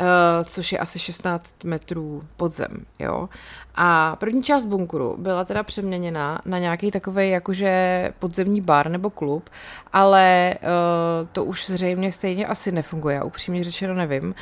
uh, 0.00 0.06
což 0.44 0.72
je 0.72 0.78
asi 0.78 0.98
16 0.98 1.64
metrů 1.64 2.22
pod 2.36 2.52
zem, 2.52 2.86
jo. 2.98 3.28
A 3.74 4.16
první 4.16 4.42
část 4.42 4.64
bunkru 4.64 5.16
byla 5.18 5.44
teda 5.44 5.62
přeměněna 5.62 6.40
na 6.44 6.58
nějaký 6.58 6.90
takový 6.90 7.30
jakože 7.30 8.12
podzemní 8.18 8.60
bar 8.60 8.90
nebo 8.90 9.10
klub, 9.10 9.50
ale 9.92 10.54
uh, 10.62 11.28
to 11.32 11.44
už 11.44 11.66
zřejmě 11.66 12.12
stejně 12.12 12.46
asi 12.46 12.72
nefunguje, 12.72 13.22
upřímně 13.22 13.64
řečeno 13.64 13.94
nevím. 14.06 14.34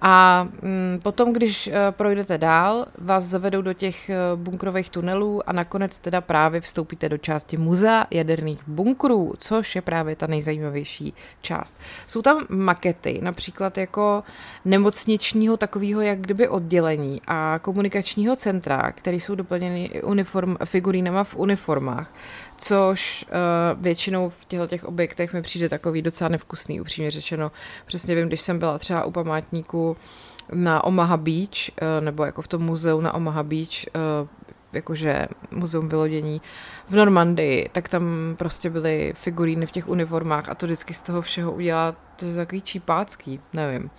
A 0.00 0.46
mm, 0.62 1.00
potom, 1.02 1.32
když 1.32 1.66
uh, 1.66 1.72
projdete 1.90 2.38
dál, 2.38 2.86
vás 2.98 3.24
zavedou 3.24 3.62
do 3.62 3.72
těch 3.72 4.10
uh, 4.10 4.40
bunkrových 4.40 4.90
tunelů 4.90 5.48
a 5.48 5.52
nakonec 5.52 5.98
teda 5.98 6.20
právě 6.20 6.60
vstoupíte 6.60 7.08
do 7.08 7.18
části 7.18 7.56
muzea 7.56 8.06
jaderných 8.10 8.60
bunkrů, 8.66 9.34
což 9.38 9.76
je 9.76 9.82
právě 9.82 10.16
ta 10.16 10.26
nejzajímavější 10.26 11.14
část. 11.40 11.76
Jsou 12.06 12.22
tam 12.22 12.46
makety, 12.48 13.20
například 13.22 13.78
jako 13.78 14.22
nemocničního 14.64 15.56
takového 15.56 16.00
jak 16.00 16.20
kdyby 16.20 16.48
oddělení 16.48 17.20
a 17.26 17.58
komunikačního 17.62 18.36
centra, 18.36 18.92
které 18.92 19.16
jsou 19.16 19.34
doplněny 19.34 20.02
uniform, 20.02 20.56
figurínama 20.64 21.24
v 21.24 21.36
uniformách, 21.36 22.14
což 22.56 23.26
uh, 23.28 23.82
většinou 23.82 24.28
v 24.28 24.44
těchto 24.44 24.66
těch 24.66 24.84
objektech 24.84 25.32
mi 25.32 25.42
přijde 25.42 25.68
takový 25.68 26.02
docela 26.02 26.28
nevkusný, 26.28 26.80
upřímně 26.80 27.10
řečeno. 27.10 27.52
Přesně 27.86 28.14
vím, 28.14 28.28
když 28.28 28.40
jsem 28.40 28.58
byla 28.58 28.78
třeba 28.78 29.04
u 29.08 29.10
památníku 29.10 29.96
na 30.52 30.84
Omaha 30.84 31.16
Beach, 31.16 31.70
uh, 31.82 32.04
nebo 32.04 32.24
jako 32.24 32.42
v 32.42 32.48
tom 32.48 32.62
muzeu 32.62 33.00
na 33.00 33.14
Omaha 33.14 33.42
Beach, 33.42 33.86
uh, 34.22 34.28
jakože 34.72 35.28
muzeum 35.50 35.88
vylodění 35.88 36.40
v 36.88 36.96
Normandii, 36.96 37.68
tak 37.72 37.88
tam 37.88 38.34
prostě 38.38 38.70
byly 38.70 39.12
figuríny 39.16 39.66
v 39.66 39.70
těch 39.70 39.88
uniformách 39.88 40.48
a 40.48 40.54
to 40.54 40.66
vždycky 40.66 40.94
z 40.94 41.02
toho 41.02 41.22
všeho 41.22 41.52
udělá, 41.52 41.94
to 42.16 42.26
je 42.26 42.34
takový 42.34 42.62
čípácký, 42.62 43.40
nevím. 43.52 43.82
Uh, 43.84 43.90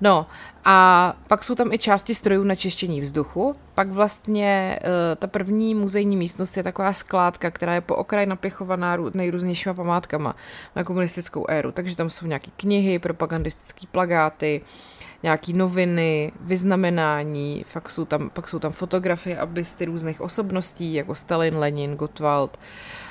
No 0.00 0.26
a 0.64 1.14
pak 1.26 1.44
jsou 1.44 1.54
tam 1.54 1.72
i 1.72 1.78
části 1.78 2.14
strojů 2.14 2.44
na 2.44 2.54
čištění 2.54 3.00
vzduchu. 3.00 3.54
Pak 3.74 3.88
vlastně 3.88 4.78
uh, 4.82 4.88
ta 5.16 5.26
první 5.26 5.74
muzejní 5.74 6.16
místnost 6.16 6.56
je 6.56 6.62
taková 6.62 6.92
skládka, 6.92 7.50
která 7.50 7.74
je 7.74 7.80
po 7.80 7.96
okraji 7.96 8.26
napěchovaná 8.26 8.96
nejrůznějšíma 9.14 9.74
památkama 9.74 10.36
na 10.76 10.84
komunistickou 10.84 11.46
éru. 11.48 11.72
Takže 11.72 11.96
tam 11.96 12.10
jsou 12.10 12.26
nějaké 12.26 12.50
knihy, 12.56 12.98
propagandistické 12.98 13.86
plagáty, 13.90 14.60
nějaký 15.22 15.52
noviny, 15.52 16.32
vyznamenání, 16.40 17.64
fakt 17.68 17.90
jsou 17.90 18.04
tam, 18.04 18.30
pak 18.30 18.48
jsou 18.48 18.58
tam 18.58 18.72
fotografie 18.72 19.38
a 19.38 19.46
bysty 19.46 19.84
různých 19.84 20.20
osobností, 20.20 20.94
jako 20.94 21.14
Stalin, 21.14 21.56
Lenin, 21.56 21.96
Gottwald. 21.96 22.58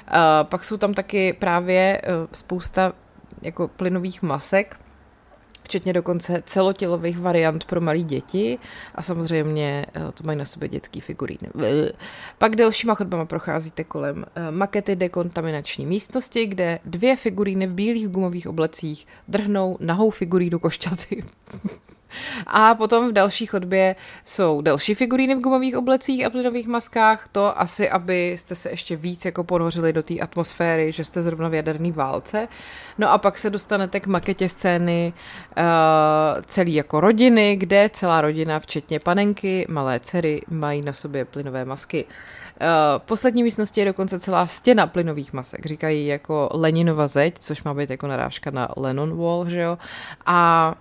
Uh, 0.07 0.13
pak 0.43 0.63
jsou 0.63 0.77
tam 0.77 0.93
taky 0.93 1.33
právě 1.33 2.01
uh, 2.01 2.27
spousta 2.31 2.93
jako 3.41 3.67
plynových 3.67 4.21
masek, 4.21 4.75
včetně 5.67 5.93
dokonce 5.93 6.43
celotělových 6.45 7.19
variant 7.19 7.65
pro 7.65 7.81
malé 7.81 7.99
děti 7.99 8.59
a 8.95 9.03
samozřejmě 9.03 9.85
eh, 9.93 10.11
to 10.13 10.23
mají 10.23 10.37
na 10.37 10.45
sobě 10.45 10.69
dětský 10.69 11.01
figuríny. 11.01 11.49
Pak 12.37 12.55
delšíma 12.55 12.95
chodbama 12.95 13.25
procházíte 13.25 13.83
kolem 13.83 14.25
eh, 14.35 14.51
makety 14.51 14.95
dekontaminační 14.95 15.85
místnosti, 15.85 16.45
kde 16.45 16.79
dvě 16.85 17.15
figuríny 17.15 17.67
v 17.67 17.73
bílých 17.73 18.07
gumových 18.07 18.47
oblecích 18.47 19.07
drhnou 19.27 19.77
nahou 19.79 20.09
figurínu 20.09 20.59
košťaty. 20.59 21.23
A 22.47 22.75
potom 22.75 23.09
v 23.09 23.13
další 23.13 23.45
chodbě 23.45 23.95
jsou 24.25 24.61
další 24.61 24.95
figuríny 24.95 25.35
v 25.35 25.41
gumových 25.41 25.77
oblecích 25.77 26.25
a 26.25 26.29
plynových 26.29 26.67
maskách. 26.67 27.27
To 27.31 27.59
asi, 27.59 27.89
abyste 27.89 28.55
se 28.55 28.69
ještě 28.69 28.95
víc 28.95 29.25
jako 29.25 29.43
ponořili 29.43 29.93
do 29.93 30.03
té 30.03 30.19
atmosféry, 30.19 30.91
že 30.91 31.03
jste 31.03 31.21
zrovna 31.21 31.49
v 31.49 31.53
jaderné 31.53 31.91
válce. 31.91 32.47
No 32.97 33.11
a 33.11 33.17
pak 33.17 33.37
se 33.37 33.49
dostanete 33.49 33.99
k 33.99 34.07
maketě 34.07 34.49
scény 34.49 35.13
uh, 35.57 35.63
celý 36.45 36.73
jako 36.73 36.99
rodiny, 36.99 37.55
kde 37.55 37.89
celá 37.93 38.21
rodina, 38.21 38.59
včetně 38.59 38.99
panenky, 38.99 39.65
malé 39.69 39.99
dcery, 39.99 40.41
mají 40.49 40.81
na 40.81 40.93
sobě 40.93 41.25
plynové 41.25 41.65
masky. 41.65 42.05
Uh, 42.05 42.67
poslední 43.05 43.43
místnosti 43.43 43.81
je 43.81 43.85
dokonce 43.85 44.19
celá 44.19 44.47
stěna 44.47 44.87
plynových 44.87 45.33
masek. 45.33 45.65
Říkají 45.65 46.07
jako 46.07 46.49
Leninova 46.53 47.07
zeď, 47.07 47.35
což 47.39 47.63
má 47.63 47.73
být 47.73 47.89
jako 47.89 48.07
narážka 48.07 48.51
na 48.51 48.67
Lennon 48.77 49.17
Wall, 49.17 49.49
že 49.49 49.61
jo. 49.61 49.77
A 50.25 50.75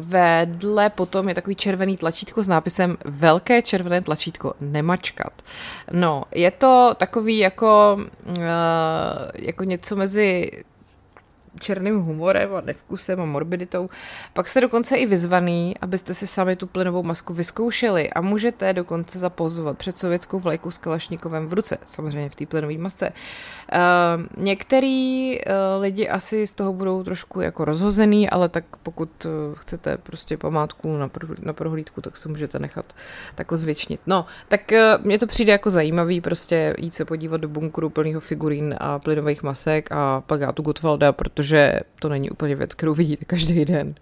vedle 0.00 0.90
potom 0.90 1.28
je 1.28 1.34
takový 1.34 1.56
červený 1.56 1.96
tlačítko 1.96 2.42
s 2.42 2.48
nápisem 2.48 2.96
Velké 3.04 3.62
červené 3.62 4.02
tlačítko 4.02 4.54
nemačkat. 4.60 5.42
No, 5.92 6.24
je 6.34 6.50
to 6.50 6.94
takový 6.96 7.38
jako, 7.38 7.98
uh, 8.26 8.44
jako 9.34 9.64
něco 9.64 9.96
mezi 9.96 10.50
černým 11.60 12.00
humorem 12.00 12.54
a 12.54 12.60
nevkusem 12.60 13.20
a 13.20 13.24
morbiditou. 13.24 13.88
Pak 14.32 14.48
jste 14.48 14.60
dokonce 14.60 14.96
i 14.96 15.06
vyzvaný, 15.06 15.74
abyste 15.80 16.14
si 16.14 16.26
sami 16.26 16.56
tu 16.56 16.66
plynovou 16.66 17.02
masku 17.02 17.34
vyzkoušeli 17.34 18.10
a 18.10 18.20
můžete 18.20 18.72
dokonce 18.72 19.18
zapozovat 19.18 19.78
před 19.78 19.98
sovětskou 19.98 20.40
vlajkou 20.40 20.70
s 20.70 20.78
Kalašnikovem 20.78 21.46
v 21.46 21.52
ruce, 21.52 21.78
samozřejmě 21.84 22.30
v 22.30 22.34
té 22.34 22.46
plynové 22.46 22.78
masce. 22.78 23.12
Uh, 23.72 24.44
některý 24.44 25.38
uh, 25.38 25.82
lidi 25.82 26.08
asi 26.08 26.46
z 26.46 26.52
toho 26.52 26.72
budou 26.72 27.02
trošku 27.02 27.40
jako 27.40 27.64
rozhozený, 27.64 28.30
ale 28.30 28.48
tak 28.48 28.64
pokud 28.82 29.24
uh, 29.24 29.30
chcete 29.54 29.96
prostě 29.96 30.36
památku 30.36 30.96
na, 30.96 31.08
pro, 31.08 31.28
na 31.42 31.52
prohlídku, 31.52 32.00
tak 32.00 32.16
se 32.16 32.28
můžete 32.28 32.58
nechat 32.58 32.92
takhle 33.34 33.58
zvětšnit. 33.58 34.00
No, 34.06 34.26
tak 34.48 34.60
uh, 34.72 35.04
mně 35.04 35.18
to 35.18 35.26
přijde 35.26 35.52
jako 35.52 35.70
zajímavý 35.70 36.20
prostě 36.20 36.74
jít 36.78 36.94
se 36.94 37.04
podívat 37.04 37.40
do 37.40 37.48
bunkru 37.48 37.90
plného 37.90 38.20
figurín 38.20 38.74
a 38.78 38.98
plynových 38.98 39.42
masek 39.42 39.92
a 39.92 40.22
tu 40.54 40.62
Gottwalda, 40.62 41.12
protože 41.12 41.45
protože 41.46 41.80
to 42.00 42.08
není 42.08 42.30
úplně 42.30 42.54
věc, 42.56 42.74
kterou 42.74 42.94
vidíte 42.94 43.24
každý 43.24 43.64
den. 43.64 43.94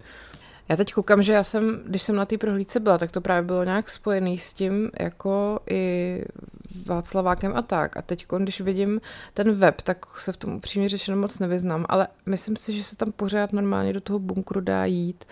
Já 0.69 0.75
teď 0.75 0.93
koukám, 0.93 1.23
že 1.23 1.33
já 1.33 1.43
jsem, 1.43 1.81
když 1.85 2.01
jsem 2.01 2.15
na 2.15 2.25
té 2.25 2.37
prohlídce 2.37 2.79
byla, 2.79 2.97
tak 2.97 3.11
to 3.11 3.21
právě 3.21 3.43
bylo 3.43 3.63
nějak 3.63 3.89
spojený 3.89 4.37
s 4.37 4.53
tím, 4.53 4.91
jako 4.99 5.59
i 5.69 6.23
Václavákem 6.85 7.53
a 7.55 7.61
tak. 7.61 7.97
A 7.97 8.01
teď, 8.01 8.25
když 8.37 8.61
vidím 8.61 9.01
ten 9.33 9.51
web, 9.51 9.81
tak 9.81 10.05
se 10.17 10.31
v 10.31 10.37
tom 10.37 10.55
upřímně 10.55 10.89
řečeno 10.89 11.17
moc 11.17 11.39
nevyznám, 11.39 11.85
ale 11.89 12.07
myslím 12.25 12.55
si, 12.55 12.73
že 12.73 12.83
se 12.83 12.95
tam 12.95 13.11
pořád 13.11 13.53
normálně 13.53 13.93
do 13.93 14.01
toho 14.01 14.19
bunkru 14.19 14.61
dá 14.61 14.85
jít. 14.85 15.25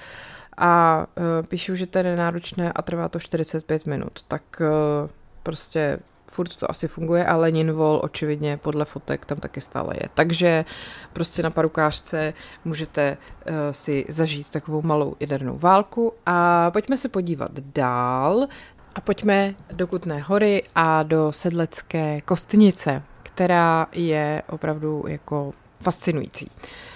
A 0.58 1.05
uh, 1.17 1.48
píšu, 1.48 1.75
že 1.75 1.88
to 1.88 1.98
je 1.98 2.03
nenáročné 2.03 2.72
a 2.72 2.82
trvá 2.82 3.10
to 3.10 3.20
45 3.20 3.86
minut. 3.86 4.24
Tak 4.27 4.43
uh, 4.62 5.10
prostě 5.43 6.00
furt 6.34 6.56
to 6.56 6.72
asi 6.72 6.88
funguje, 6.88 7.25
ale 7.25 7.52
Ninvol 7.52 8.02
očividně 8.04 8.58
podle 8.58 8.86
fotek 8.86 9.25
tam 9.25 9.38
taky 9.38 9.62
stále 9.62 9.94
je. 9.96 10.10
Takže 10.13 10.66
prostě 11.13 11.44
na 11.44 11.50
parukářce 11.50 12.34
můžete 12.66 13.18
uh, 13.18 13.56
si 13.72 14.06
zažít 14.10 14.50
takovou 14.50 14.82
malou 14.82 15.16
jadernou 15.20 15.58
válku 15.58 16.13
a 16.25 16.72
pojďme 16.72 16.98
se 16.98 17.10
podívat 17.10 17.52
dál 17.60 18.48
a 18.96 19.02
pojďme 19.02 19.56
do 19.72 19.88
Kutné 19.88 20.20
hory 20.20 20.63
a 20.75 21.04
do 21.04 21.32
Sedlecké 21.32 22.22
kostnice, 22.22 23.04
která 23.24 23.88
je 23.92 24.42
opravdu 24.50 25.04
jako 25.08 25.54
fascinující. 25.82 26.52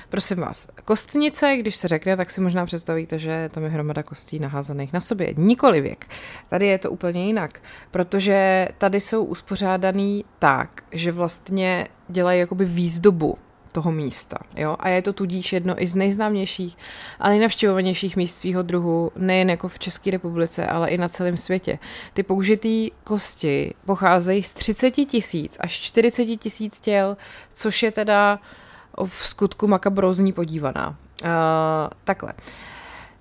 Prosím 0.09 0.37
vás, 0.37 0.67
kostnice, 0.85 1.57
když 1.57 1.75
se 1.75 1.87
řekne, 1.87 2.17
tak 2.17 2.31
si 2.31 2.41
možná 2.41 2.65
představíte, 2.65 3.19
že 3.19 3.49
tam 3.53 3.63
je 3.63 3.69
hromada 3.69 4.03
kostí 4.03 4.39
naházených 4.39 4.93
na 4.93 4.99
sobě. 4.99 5.33
Nikoli 5.37 5.81
věk. 5.81 6.05
Tady 6.49 6.67
je 6.67 6.77
to 6.77 6.91
úplně 6.91 7.25
jinak, 7.25 7.61
protože 7.91 8.67
tady 8.77 9.01
jsou 9.01 9.23
uspořádaný 9.23 10.25
tak, 10.39 10.83
že 10.91 11.11
vlastně 11.11 11.87
dělají 12.07 12.39
jakoby 12.39 12.65
výzdobu 12.65 13.37
toho 13.71 13.91
místa. 13.91 14.37
Jo? 14.55 14.75
A 14.79 14.89
je 14.89 15.01
to 15.01 15.13
tudíž 15.13 15.53
jedno 15.53 15.83
i 15.83 15.87
z 15.87 15.95
nejznámějších 15.95 16.77
a 17.19 17.29
nejnavštěvovanějších 17.29 18.15
míst 18.15 18.37
svého 18.37 18.61
druhu, 18.61 19.11
nejen 19.15 19.49
jako 19.49 19.67
v 19.67 19.79
České 19.79 20.11
republice, 20.11 20.65
ale 20.65 20.89
i 20.89 20.97
na 20.97 21.07
celém 21.07 21.37
světě. 21.37 21.79
Ty 22.13 22.23
použitý 22.23 22.91
kosti 23.03 23.73
pocházejí 23.85 24.43
z 24.43 24.53
30 24.53 24.91
tisíc 24.91 25.57
až 25.59 25.71
40 25.71 26.25
tisíc 26.25 26.79
těl, 26.79 27.17
což 27.53 27.83
je 27.83 27.91
teda 27.91 28.39
v 29.05 29.27
skutku 29.27 29.67
makabrózní 29.67 30.33
podívaná. 30.33 30.89
Uh, 31.23 31.29
takhle. 32.03 32.33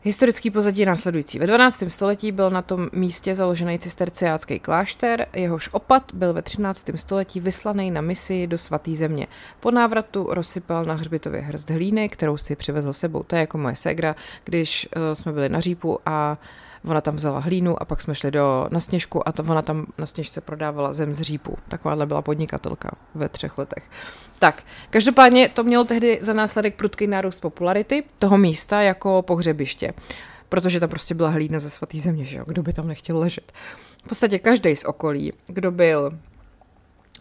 Historický 0.07 0.51
pozadí 0.51 0.81
je 0.81 0.87
následující. 0.87 1.39
Ve 1.39 1.47
12. 1.47 1.83
století 1.89 2.33
byl 2.33 2.51
na 2.51 2.63
tom 2.63 2.89
místě 2.93 3.35
založený 3.35 3.79
cisterciácký 3.79 4.59
klášter, 4.59 5.27
jehož 5.33 5.69
opat 5.73 6.13
byl 6.15 6.33
ve 6.33 6.43
13. 6.43 6.91
století 6.95 7.41
vyslaný 7.41 7.91
na 7.91 8.01
misi 8.01 8.47
do 8.47 8.59
svaté 8.59 8.95
země. 8.95 9.27
Po 9.61 9.71
návratu 9.71 10.27
rozsypal 10.31 10.85
na 10.85 10.95
hřbitově 10.95 11.41
hrst 11.41 11.71
hlíny, 11.71 12.09
kterou 12.09 12.37
si 12.37 12.57
přivezl 12.57 12.93
sebou. 12.93 13.23
To 13.23 13.37
je 13.37 13.41
jako 13.41 13.59
moje 13.59 13.77
segra, 13.77 14.17
když 14.45 14.89
uh, 14.97 15.03
jsme 15.15 15.33
byli 15.33 15.49
na 15.49 15.61
řípu 15.61 15.99
a 16.07 16.39
Ona 16.87 17.01
tam 17.01 17.17
vzala 17.17 17.39
hlínu 17.39 17.83
a 17.83 17.85
pak 17.85 18.01
jsme 18.01 18.15
šli 18.15 18.31
do 18.31 18.69
na 18.71 18.81
sněžku 18.81 19.29
a 19.29 19.33
to 19.33 19.43
ona 19.43 19.63
tam 19.63 19.87
na 19.99 20.07
sněžce 20.07 20.41
prodávala 20.41 20.93
zem 20.93 21.15
z 21.15 21.21
řípu. 21.21 21.57
Takováhle 21.69 22.07
byla 22.07 22.23
podnikatelka 22.23 22.91
ve 23.15 23.29
třech 23.29 23.59
letech. 23.59 23.85
Tak, 24.39 24.63
každopádně 24.91 25.49
to 25.49 25.65
mělo 25.65 25.85
tehdy 25.85 26.19
za 26.23 26.33
následek 26.33 26.75
prudký 26.75 27.07
nárůst 27.07 27.41
popularity 27.41 28.05
toho 28.19 28.39
místa 28.39 28.83
jako 28.83 29.23
pohřebiště 29.23 29.95
protože 30.49 30.81
tam 30.81 30.89
prostě 30.89 31.15
byla 31.15 31.29
hlína 31.29 31.59
ze 31.59 31.71
svatý 31.71 32.01
země, 32.01 32.25
že 32.25 32.39
jo? 32.39 32.45
Kdo 32.47 32.63
by 32.63 32.73
tam 32.73 32.89
nechtěl 32.89 33.19
ležet? 33.19 33.53
V 34.05 34.09
podstatě 34.09 34.39
každý 34.39 34.77
z 34.77 34.85
okolí, 34.85 35.33
kdo 35.47 35.71
byl 35.71 36.11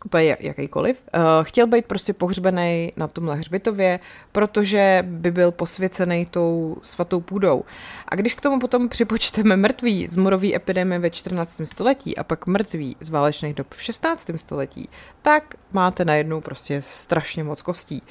úplně 0.06 0.38
jakýkoliv, 0.40 0.98
uh, 1.16 1.22
chtěl 1.44 1.68
být 1.68 1.86
prostě 1.86 2.14
pohřbený 2.14 2.92
na 2.98 3.08
tomhle 3.08 3.36
hřbitově, 3.36 4.00
protože 4.32 5.04
by 5.08 5.32
byl 5.32 5.52
posvěcený 5.52 6.25
tou 6.25 6.78
svatou 6.84 7.22
půdou. 7.22 7.64
A 8.08 8.16
když 8.16 8.34
k 8.34 8.42
tomu 8.42 8.60
potom 8.60 8.90
připočteme 8.90 9.58
mrtví 9.58 10.08
z 10.08 10.16
morové 10.16 10.56
epidemie 10.56 11.00
ve 11.00 11.10
14. 11.10 11.62
století 11.64 12.18
a 12.18 12.24
pak 12.24 12.48
mrtví 12.48 12.96
z 13.00 13.10
válečných 13.10 13.54
dob 13.54 13.74
v 13.74 13.82
16. 13.82 14.30
století, 14.36 14.90
tak 15.22 15.56
máte 15.72 16.06
najednou 16.06 16.42
prostě 16.42 16.82
strašně 16.82 17.44
moc 17.44 17.62
kostí. 17.62 18.02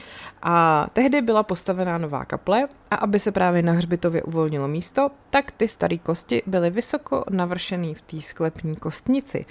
A 0.46 0.86
tehdy 0.92 1.22
byla 1.22 1.42
postavená 1.42 1.98
nová 1.98 2.24
kaple 2.24 2.68
a 2.90 2.96
aby 2.96 3.20
se 3.20 3.32
právě 3.32 3.62
na 3.62 3.72
hřbitově 3.72 4.22
uvolnilo 4.22 4.68
místo, 4.68 5.10
tak 5.30 5.50
ty 5.50 5.68
staré 5.68 5.98
kosti 5.98 6.42
byly 6.46 6.70
vysoko 6.70 7.24
navršený 7.30 7.94
v 7.94 8.00
té 8.00 8.22
sklepní 8.22 8.76
kostnici. 8.76 9.46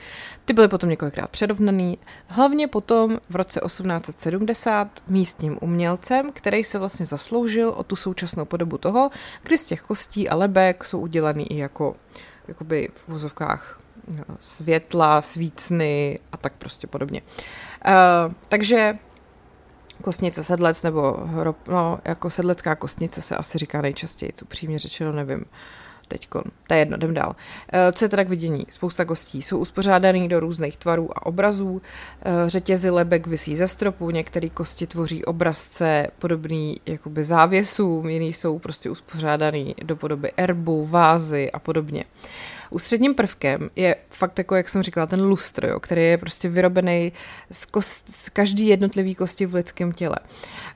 Ty 0.45 0.53
byly 0.53 0.67
potom 0.67 0.89
několikrát 0.89 1.29
předovnaný, 1.29 1.97
hlavně 2.27 2.67
potom 2.67 3.19
v 3.29 3.35
roce 3.35 3.59
1870 3.65 4.87
místním 5.07 5.57
umělcem, 5.61 6.31
který 6.31 6.63
se 6.63 6.79
vlastně 6.79 7.05
zasloužil 7.05 7.69
o 7.69 7.83
tu 7.83 7.95
současnou 7.95 8.45
podobu 8.45 8.77
toho, 8.77 9.09
kdy 9.43 9.57
z 9.57 9.65
těch 9.65 9.81
kostí 9.81 10.29
a 10.29 10.35
lebek 10.35 10.85
jsou 10.85 10.99
udělaný 10.99 11.51
i 11.51 11.57
jako 11.57 11.95
jakoby 12.47 12.89
v 12.95 13.11
vozovkách 13.11 13.79
světla, 14.39 15.21
svícny 15.21 16.19
a 16.31 16.37
tak 16.37 16.53
prostě 16.53 16.87
podobně. 16.87 17.21
Uh, 17.87 18.33
takže 18.49 18.93
kostnice 20.01 20.43
sedlec 20.43 20.83
nebo 20.83 21.17
hrob, 21.25 21.57
no, 21.67 21.99
jako 22.05 22.29
sedlecká 22.29 22.75
kostnice 22.75 23.21
se 23.21 23.35
asi 23.35 23.57
říká 23.57 23.81
nejčastěji, 23.81 24.33
co 24.33 24.45
přímě 24.45 24.79
řečeno 24.79 25.11
nevím. 25.11 25.45
Teďko, 26.07 26.43
to 26.67 26.73
je 26.73 26.79
jedno, 26.79 26.97
jdem 26.97 27.13
dál. 27.13 27.35
Eh, 27.73 27.91
co 27.91 28.05
je 28.05 28.09
teda 28.09 28.23
k 28.23 28.29
vidění? 28.29 28.65
Spousta 28.69 29.05
kostí 29.05 29.41
jsou 29.41 29.57
uspořádaný 29.57 30.27
do 30.27 30.39
různých 30.39 30.77
tvarů 30.77 31.17
a 31.17 31.25
obrazů. 31.25 31.81
Eh, 32.21 32.49
řetězy 32.49 32.89
lebek 32.89 33.27
visí 33.27 33.55
ze 33.55 33.67
stropu, 33.67 34.09
některé 34.09 34.49
kosti 34.49 34.87
tvoří 34.87 35.25
obrazce 35.25 36.07
podobný 36.19 36.81
jakoby 36.85 37.23
závěsům, 37.23 38.09
jiný 38.09 38.33
jsou 38.33 38.59
prostě 38.59 38.89
uspořádaný 38.89 39.75
do 39.83 39.95
podoby 39.95 40.31
erbu, 40.37 40.85
vázy 40.85 41.51
a 41.51 41.59
podobně. 41.59 42.05
Ústředním 42.73 43.15
prvkem 43.15 43.69
je 43.75 43.95
fakt 44.09 44.37
jako, 44.37 44.55
jak 44.55 44.69
jsem 44.69 44.83
říkala, 44.83 45.07
ten 45.07 45.21
lustr, 45.21 45.65
jo, 45.65 45.79
který 45.79 46.03
je 46.03 46.17
prostě 46.17 46.49
vyrobený 46.49 47.13
z, 47.51 47.65
kost, 47.65 48.15
z 48.15 48.29
každý 48.29 48.67
jednotlivý 48.67 49.15
kosti 49.15 49.45
v 49.45 49.53
lidském 49.53 49.91
těle. 49.91 50.15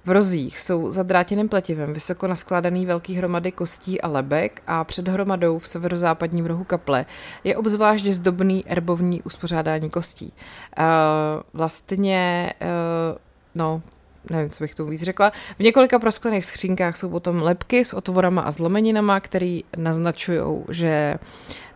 V 0.05 0.09
rozích 0.09 0.59
jsou 0.59 0.91
zadrátěným 0.91 1.49
pletivem 1.49 1.93
vysoko 1.93 2.27
naskládaný 2.27 2.85
velký 2.85 3.15
hromady 3.15 3.51
kostí 3.51 4.01
a 4.01 4.07
lebek 4.07 4.61
a 4.67 4.83
před 4.83 5.07
hromadou 5.07 5.59
v 5.59 5.67
severozápadním 5.67 6.45
rohu 6.45 6.63
kaple 6.63 7.05
je 7.43 7.57
obzvlášť 7.57 8.05
zdobný 8.05 8.63
erbovní 8.67 9.21
uspořádání 9.21 9.89
kostí. 9.89 10.33
Uh, 10.79 10.83
vlastně, 11.53 12.53
uh, 12.61 13.17
no, 13.55 13.81
nevím, 14.29 14.49
co 14.49 14.63
bych 14.63 14.75
tomu 14.75 14.89
víc 14.89 15.03
řekla. 15.03 15.31
V 15.59 15.63
několika 15.63 15.99
prosklených 15.99 16.45
skřínkách 16.45 16.97
jsou 16.97 17.09
potom 17.09 17.41
lepky 17.41 17.85
s 17.85 17.93
otvorama 17.93 18.41
a 18.41 18.51
zlomeninama, 18.51 19.19
které 19.19 19.59
naznačují, 19.77 20.63
že 20.69 21.15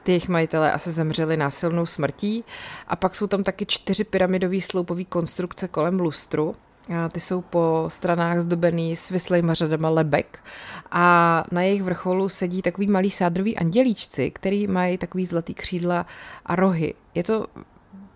ty 0.03 0.11
jejich 0.11 0.29
majitelé 0.29 0.71
asi 0.71 0.91
zemřeli 0.91 1.37
násilnou 1.37 1.85
smrtí. 1.85 2.43
A 2.87 2.95
pak 2.95 3.15
jsou 3.15 3.27
tam 3.27 3.43
taky 3.43 3.65
čtyři 3.65 4.03
pyramidové 4.03 4.61
sloupové 4.61 5.03
konstrukce 5.03 5.67
kolem 5.67 5.99
lustru, 5.99 6.53
a 6.89 7.09
ty 7.09 7.19
jsou 7.19 7.41
po 7.41 7.85
stranách 7.87 8.39
zdobený 8.39 8.95
svislejma 8.95 9.53
řadama 9.53 9.89
lebek 9.89 10.39
a 10.91 11.43
na 11.51 11.61
jejich 11.61 11.83
vrcholu 11.83 12.29
sedí 12.29 12.61
takový 12.61 12.87
malý 12.87 13.11
sádrový 13.11 13.57
andělíčci, 13.57 14.31
který 14.31 14.67
mají 14.67 14.97
takový 14.97 15.25
zlatý 15.25 15.53
křídla 15.53 16.05
a 16.45 16.55
rohy. 16.55 16.93
Je 17.15 17.23
to 17.23 17.45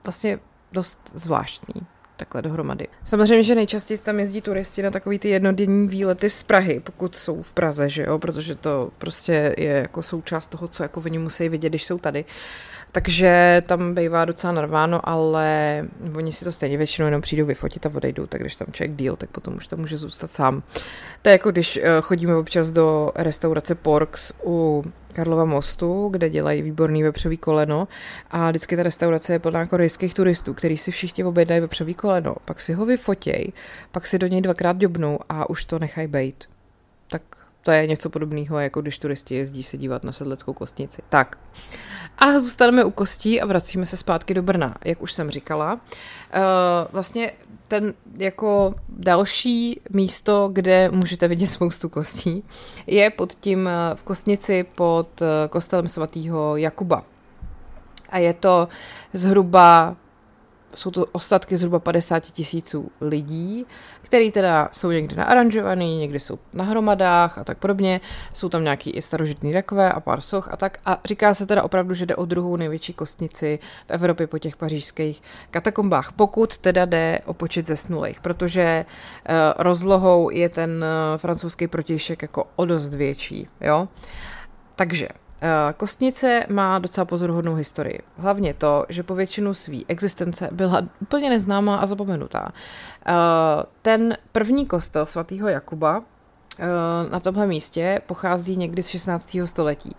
vlastně 0.03 0.39
dost 0.71 0.99
zvláštní 1.13 1.81
takhle 2.17 2.41
dohromady. 2.41 2.87
Samozřejmě, 3.05 3.43
že 3.43 3.55
nejčastěji 3.55 3.97
tam 3.97 4.19
jezdí 4.19 4.41
turisti 4.41 4.81
na 4.83 4.91
takový 4.91 5.19
ty 5.19 5.29
jednodenní 5.29 5.87
výlety 5.87 6.29
z 6.29 6.43
Prahy, 6.43 6.79
pokud 6.79 7.15
jsou 7.15 7.41
v 7.41 7.53
Praze, 7.53 7.89
že 7.89 8.03
jo, 8.03 8.19
protože 8.19 8.55
to 8.55 8.91
prostě 8.97 9.55
je 9.57 9.71
jako 9.71 10.03
součást 10.03 10.47
toho, 10.47 10.67
co 10.67 10.83
jako 10.83 11.01
oni 11.05 11.19
musí 11.19 11.49
vidět, 11.49 11.69
když 11.69 11.85
jsou 11.85 11.97
tady. 11.97 12.25
Takže 12.91 13.63
tam 13.65 13.95
bývá 13.95 14.25
docela 14.25 14.53
narváno, 14.53 15.09
ale 15.09 15.85
oni 16.15 16.33
si 16.33 16.45
to 16.45 16.51
stejně 16.51 16.77
většinou 16.77 17.05
jenom 17.05 17.21
přijdou 17.21 17.45
vyfotit 17.45 17.85
a 17.85 17.91
odejdou, 17.95 18.25
tak 18.25 18.41
když 18.41 18.55
tam 18.55 18.67
člověk 18.71 18.97
deal, 18.97 19.15
tak 19.15 19.29
potom 19.29 19.55
už 19.55 19.67
tam 19.67 19.79
může 19.79 19.97
zůstat 19.97 20.31
sám. 20.31 20.63
To 21.21 21.29
je 21.29 21.33
jako 21.33 21.51
když 21.51 21.77
eh, 21.77 21.83
chodíme 22.01 22.35
občas 22.35 22.71
do 22.71 23.11
restaurace 23.15 23.75
Porks 23.75 24.33
u 24.45 24.83
Karlova 25.13 25.45
mostu, 25.45 26.09
kde 26.09 26.29
dělají 26.29 26.61
výborný 26.61 27.03
vepřový 27.03 27.37
koleno 27.37 27.87
a 28.31 28.49
vždycky 28.49 28.75
ta 28.75 28.83
restaurace 28.83 29.33
je 29.33 29.39
plná 29.39 29.65
korejských 29.65 30.13
turistů, 30.13 30.53
který 30.53 30.77
si 30.77 30.91
všichni 30.91 31.23
objednají 31.23 31.61
vepřový 31.61 31.93
koleno, 31.93 32.35
pak 32.45 32.61
si 32.61 32.73
ho 32.73 32.85
vyfotěj, 32.85 33.51
pak 33.91 34.07
si 34.07 34.19
do 34.19 34.27
něj 34.27 34.41
dvakrát 34.41 34.77
dobnou 34.77 35.19
a 35.29 35.49
už 35.49 35.65
to 35.65 35.79
nechají 35.79 36.07
bejt. 36.07 36.45
Tak 37.09 37.21
to 37.65 37.71
je 37.71 37.87
něco 37.87 38.09
podobného, 38.09 38.59
jako 38.59 38.81
když 38.81 38.99
turisti 38.99 39.35
jezdí 39.35 39.63
se 39.63 39.77
dívat 39.77 40.03
na 40.03 40.11
sedleckou 40.11 40.53
kostnici. 40.53 41.01
Tak. 41.09 41.37
A 42.17 42.39
zůstaneme 42.39 42.83
u 42.83 42.91
kostí 42.91 43.41
a 43.41 43.45
vracíme 43.45 43.85
se 43.85 43.97
zpátky 43.97 44.33
do 44.33 44.43
Brna, 44.43 44.75
jak 44.85 45.01
už 45.01 45.13
jsem 45.13 45.31
říkala. 45.31 45.73
Uh, 45.73 45.79
vlastně 46.91 47.31
ten 47.67 47.93
jako 48.17 48.75
další 48.89 49.81
místo, 49.89 50.49
kde 50.53 50.89
můžete 50.89 51.27
vidět 51.27 51.47
spoustu 51.47 51.89
kostí, 51.89 52.43
je 52.87 53.09
pod 53.09 53.33
tím 53.33 53.69
v 53.95 54.03
kostnici 54.03 54.65
pod 54.75 55.21
eh, 55.21 55.47
kostelem 55.49 55.87
svatého 55.87 56.57
Jakuba. 56.57 57.03
A 58.09 58.17
je 58.17 58.33
to 58.33 58.67
zhruba 59.13 59.95
jsou 60.75 60.91
to 60.91 61.05
ostatky 61.11 61.57
zhruba 61.57 61.79
50 61.79 62.19
tisíců 62.19 62.91
lidí, 63.01 63.65
který 64.01 64.31
teda 64.31 64.69
jsou 64.71 64.91
někdy 64.91 65.15
naaranžovaný, 65.15 65.99
někdy 65.99 66.19
jsou 66.19 66.39
na 66.53 66.65
hromadách 66.65 67.37
a 67.37 67.43
tak 67.43 67.57
podobně. 67.57 68.01
Jsou 68.33 68.49
tam 68.49 68.63
nějaký 68.63 68.89
i 68.89 69.01
starožitný 69.01 69.53
rakve 69.53 69.91
a 69.91 69.99
pár 69.99 70.21
soch 70.21 70.49
a 70.51 70.57
tak. 70.57 70.77
A 70.85 71.01
říká 71.05 71.33
se 71.33 71.45
teda 71.45 71.63
opravdu, 71.63 71.93
že 71.93 72.05
jde 72.05 72.15
o 72.15 72.25
druhou 72.25 72.55
největší 72.55 72.93
kostnici 72.93 73.59
v 73.87 73.89
Evropě 73.89 74.27
po 74.27 74.39
těch 74.39 74.55
pařížských 74.55 75.21
katakombách, 75.51 76.11
pokud 76.11 76.57
teda 76.57 76.85
jde 76.85 77.19
o 77.25 77.33
počet 77.33 77.67
zesnulých, 77.67 78.19
protože 78.19 78.85
uh, 78.85 79.35
rozlohou 79.57 80.29
je 80.29 80.49
ten 80.49 80.71
uh, 80.83 81.17
francouzský 81.17 81.67
protějšek 81.67 82.21
jako 82.21 82.47
o 82.55 82.65
dost 82.65 82.93
větší, 82.93 83.47
jo. 83.61 83.87
Takže 84.75 85.07
Eh, 85.07 85.24
kostnice 85.77 86.45
má 86.49 86.79
docela 86.79 87.05
pozoruhodnou 87.05 87.55
historii. 87.55 87.99
Hlavně 88.17 88.53
to, 88.53 88.85
že 88.89 89.03
po 89.03 89.15
většinu 89.15 89.53
své 89.53 89.77
existence 89.87 90.49
byla 90.51 90.81
úplně 90.99 91.29
neznámá 91.29 91.75
a 91.75 91.85
zapomenutá. 91.85 92.51
Eh, 93.07 93.13
ten 93.81 94.17
první 94.31 94.65
kostel 94.65 95.05
svatého 95.05 95.47
Jakuba 95.47 96.03
eh, 96.59 96.65
na 97.11 97.19
tomhle 97.19 97.47
místě 97.47 98.01
pochází 98.05 98.57
někdy 98.57 98.83
z 98.83 98.87
16. 98.87 99.37
století 99.45 99.95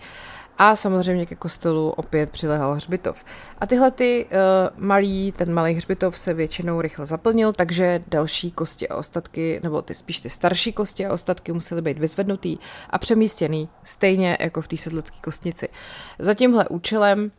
a 0.59 0.77
samozřejmě 0.77 1.27
ke 1.27 1.35
kostelu 1.35 1.91
opět 1.91 2.31
přilehal 2.31 2.75
hřbitov. 2.75 3.25
A 3.59 3.67
tyhle 3.67 3.91
ty 3.91 4.27
uh, 4.27 4.85
malý, 4.85 5.33
ten 5.33 5.55
malý 5.55 5.75
hřbitov 5.75 6.19
se 6.19 6.35
většinou 6.35 6.81
rychle 6.81 7.07
zaplnil, 7.07 7.53
takže 7.53 8.03
další 8.07 8.51
kosti 8.51 8.89
a 8.89 8.97
ostatky, 8.97 9.61
nebo 9.63 9.83
ty 9.83 9.95
spíš 9.95 10.21
ty 10.21 10.31
starší 10.31 10.73
kosti 10.73 11.07
a 11.07 11.13
ostatky 11.13 11.53
musely 11.53 11.83
být 11.83 11.99
vyzvednutý 11.99 12.59
a 12.91 12.99
přemístěný, 12.99 13.69
stejně 13.85 14.37
jako 14.41 14.63
v 14.63 14.69
té 14.69 14.77
sedlecké 14.77 15.17
kostnici. 15.25 15.69
Za 16.19 16.35
tímhle 16.35 16.69
účelem 16.69 17.31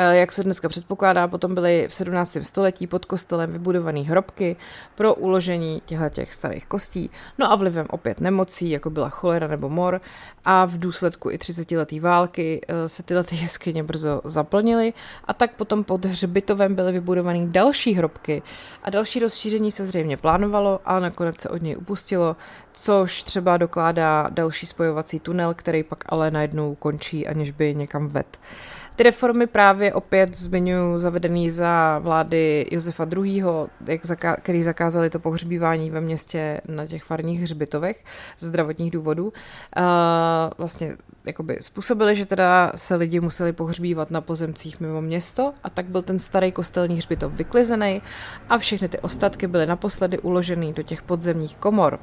jak 0.00 0.32
se 0.32 0.44
dneska 0.44 0.68
předpokládá, 0.68 1.28
potom 1.28 1.54
byly 1.54 1.86
v 1.88 1.94
17. 1.94 2.36
století 2.42 2.86
pod 2.86 3.04
kostelem 3.04 3.52
vybudované 3.52 4.00
hrobky 4.00 4.56
pro 4.94 5.14
uložení 5.14 5.82
těch 6.10 6.34
starých 6.34 6.66
kostí, 6.66 7.10
no 7.38 7.52
a 7.52 7.56
vlivem 7.56 7.86
opět 7.90 8.20
nemocí, 8.20 8.70
jako 8.70 8.90
byla 8.90 9.08
cholera 9.08 9.46
nebo 9.46 9.68
mor, 9.68 10.00
a 10.44 10.64
v 10.64 10.78
důsledku 10.78 11.30
i 11.30 11.38
30 11.38 11.70
letý 11.70 12.00
války 12.00 12.60
eh, 12.68 12.88
se 12.88 13.02
tyhle 13.02 13.24
ty 13.24 13.36
jeskyně 13.36 13.82
brzo 13.82 14.20
zaplnily 14.24 14.92
a 15.24 15.34
tak 15.34 15.54
potom 15.54 15.84
pod 15.84 16.04
hřbitovem 16.04 16.74
byly 16.74 16.92
vybudovány 16.92 17.46
další 17.46 17.94
hrobky 17.94 18.42
a 18.82 18.90
další 18.90 19.18
rozšíření 19.18 19.72
se 19.72 19.86
zřejmě 19.86 20.16
plánovalo, 20.16 20.80
ale 20.84 21.00
nakonec 21.00 21.40
se 21.40 21.48
od 21.48 21.62
něj 21.62 21.76
upustilo, 21.76 22.36
což 22.72 23.22
třeba 23.22 23.56
dokládá 23.56 24.26
další 24.30 24.66
spojovací 24.66 25.20
tunel, 25.20 25.54
který 25.54 25.82
pak 25.82 26.04
ale 26.06 26.30
najednou 26.30 26.74
končí, 26.74 27.26
aniž 27.26 27.50
by 27.50 27.74
někam 27.74 28.08
ved. 28.08 28.40
Ty 28.98 29.04
reformy 29.04 29.46
právě 29.46 29.94
opět 29.94 30.36
zmiňuji 30.36 30.98
zavedený 30.98 31.50
za 31.50 31.98
vlády 31.98 32.66
Josefa 32.70 33.06
II., 33.16 33.44
jak 33.86 34.04
zaka- 34.04 34.36
který 34.42 34.62
zakázali 34.62 35.10
to 35.10 35.18
pohřbívání 35.18 35.90
ve 35.90 36.00
městě 36.00 36.60
na 36.68 36.86
těch 36.86 37.04
farních 37.04 37.40
hřbitovech 37.40 38.04
z 38.38 38.44
zdravotních 38.44 38.90
důvodů. 38.90 39.24
Uh, 39.24 39.32
vlastně 40.58 40.96
jakoby 41.26 41.58
způsobili, 41.60 42.16
že 42.16 42.26
teda 42.26 42.72
se 42.76 42.94
lidi 42.94 43.20
museli 43.20 43.52
pohřbívat 43.52 44.10
na 44.10 44.20
pozemcích 44.20 44.80
mimo 44.80 45.00
město 45.00 45.52
a 45.64 45.70
tak 45.70 45.86
byl 45.86 46.02
ten 46.02 46.18
starý 46.18 46.52
kostelní 46.52 46.96
hřbitov 46.96 47.32
vyklizený 47.32 48.02
a 48.48 48.58
všechny 48.58 48.88
ty 48.88 48.98
ostatky 48.98 49.46
byly 49.46 49.66
naposledy 49.66 50.18
uloženy 50.18 50.72
do 50.72 50.82
těch 50.82 51.02
podzemních 51.02 51.56
komor. 51.56 51.98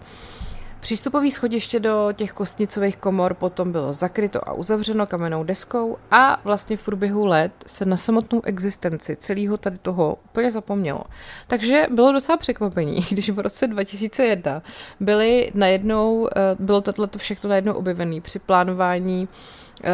Přístupový 0.86 1.32
schodiště 1.32 1.80
do 1.80 2.10
těch 2.13 2.34
kostnicových 2.34 2.98
komor 2.98 3.34
potom 3.34 3.71
bylo 3.71 3.93
zakryto 3.93 4.50
a 4.50 4.54
uzavřeno 4.54 5.06
kamennou 5.06 5.43
deskou 5.43 5.98
a 6.12 6.41
vlastně 6.43 6.78
v 6.78 6.84
průběhu 6.86 7.26
let 7.26 7.52
se 7.65 7.86
na 7.86 7.98
samotnou 7.98 8.41
existenci 8.43 9.15
celého 9.15 9.58
tady 9.58 9.78
toho 9.78 10.17
úplně 10.26 10.52
zapomnělo. 10.52 11.02
Takže 11.48 11.88
bylo 11.91 12.12
docela 12.12 12.38
překvapení, 12.38 13.06
když 13.10 13.30
v 13.30 13.39
roce 13.39 13.67
2001 13.67 14.62
byly 15.00 15.52
najednou, 15.54 16.28
eh, 16.28 16.56
bylo 16.60 16.82
tohle 16.82 17.10
všechno 17.17 17.50
najednou 17.50 17.74
objevené 17.74 18.21
při 18.21 18.39
plánování 18.39 19.28
uh, 19.84 19.89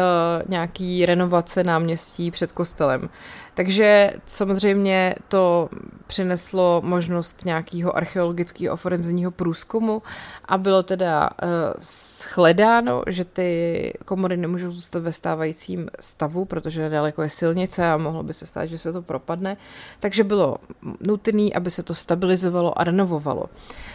nějaký 0.48 1.06
renovace 1.06 1.64
náměstí 1.64 2.30
před 2.30 2.52
kostelem. 2.52 3.08
Takže 3.54 4.12
samozřejmě 4.26 5.14
to 5.28 5.68
přineslo 6.06 6.80
možnost 6.84 7.44
nějakého 7.44 7.96
archeologického 7.96 8.76
forenzního 8.76 9.30
průzkumu 9.30 10.02
a 10.44 10.58
bylo 10.58 10.82
teda 10.82 11.30
uh, 11.30 11.48
shledáno, 11.80 13.02
že 13.06 13.24
ty 13.24 13.92
komory 14.04 14.36
nemůžou 14.36 14.70
zůstat 14.70 15.02
ve 15.02 15.12
stávajícím 15.12 15.88
stavu, 16.00 16.44
protože 16.44 16.82
nedaleko 16.82 17.22
je 17.22 17.28
silnice 17.28 17.90
a 17.90 17.96
mohlo 17.96 18.22
by 18.22 18.34
se 18.34 18.46
stát, 18.46 18.66
že 18.66 18.78
se 18.78 18.92
to 18.92 19.02
propadne. 19.02 19.56
Takže 20.00 20.24
bylo 20.24 20.56
nutné, 21.00 21.48
aby 21.54 21.70
se 21.70 21.82
to 21.82 21.94
stabilizovalo 21.94 22.80
a 22.80 22.84
renovovalo. 22.84 23.46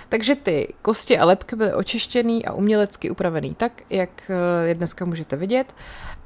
Takže 0.10 0.36
ty 0.36 0.74
kosti 0.82 1.18
a 1.18 1.26
lepky 1.26 1.56
byly 1.56 1.74
očištěný 1.74 2.46
a 2.46 2.54
umělecky 2.54 3.10
upravený 3.10 3.56
tak, 3.56 3.72
jak 3.90 4.10
eh, 4.30 4.68
je 4.68 4.76
dneska 4.76 5.06
můžete 5.06 5.36
vidět 5.36 5.74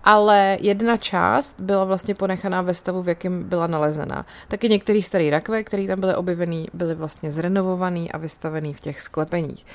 ale 0.03 0.57
jedna 0.61 0.97
část 0.97 1.59
byla 1.59 1.85
vlastně 1.85 2.15
ponechaná 2.15 2.61
ve 2.61 2.73
stavu, 2.73 3.03
v 3.03 3.09
jakém 3.09 3.43
byla 3.43 3.67
nalezená. 3.67 4.25
Taky 4.47 4.69
některé 4.69 5.01
staré 5.01 5.29
rakve, 5.29 5.63
které 5.63 5.87
tam 5.87 5.99
byly 5.99 6.15
objevený, 6.15 6.67
byly 6.73 6.95
vlastně 6.95 7.31
zrenovovaný 7.31 8.11
a 8.11 8.17
vystavený 8.17 8.73
v 8.73 8.79
těch 8.79 9.01
sklepeních. 9.01 9.65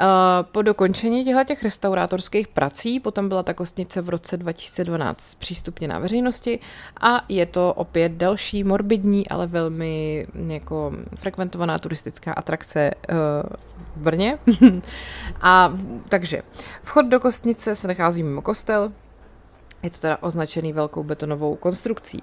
Eh, 0.00 0.04
po 0.42 0.62
dokončení 0.62 1.24
těchto 1.24 1.44
těch 1.44 1.62
restaurátorských 1.62 2.48
prací 2.48 3.00
potom 3.00 3.28
byla 3.28 3.42
ta 3.42 3.54
kostnice 3.54 4.02
v 4.02 4.08
roce 4.08 4.36
2012 4.36 5.34
přístupněná 5.34 5.98
veřejnosti 5.98 6.58
a 7.00 7.24
je 7.28 7.46
to 7.46 7.74
opět 7.74 8.12
další 8.12 8.64
morbidní, 8.64 9.28
ale 9.28 9.46
velmi 9.46 10.26
jako 10.46 10.92
frekventovaná 11.16 11.78
turistická 11.78 12.32
atrakce 12.32 12.80
eh, 12.80 13.14
v 13.96 14.00
Brně. 14.00 14.38
a 15.40 15.72
takže 16.08 16.42
vchod 16.82 17.06
do 17.06 17.20
kostnice 17.20 17.74
se 17.74 17.88
nachází 17.88 18.22
mimo 18.22 18.42
kostel, 18.42 18.92
je 19.82 19.90
to 19.90 19.98
teda 19.98 20.18
označený 20.20 20.72
velkou 20.72 21.02
betonovou 21.02 21.56
konstrukcí. 21.56 22.22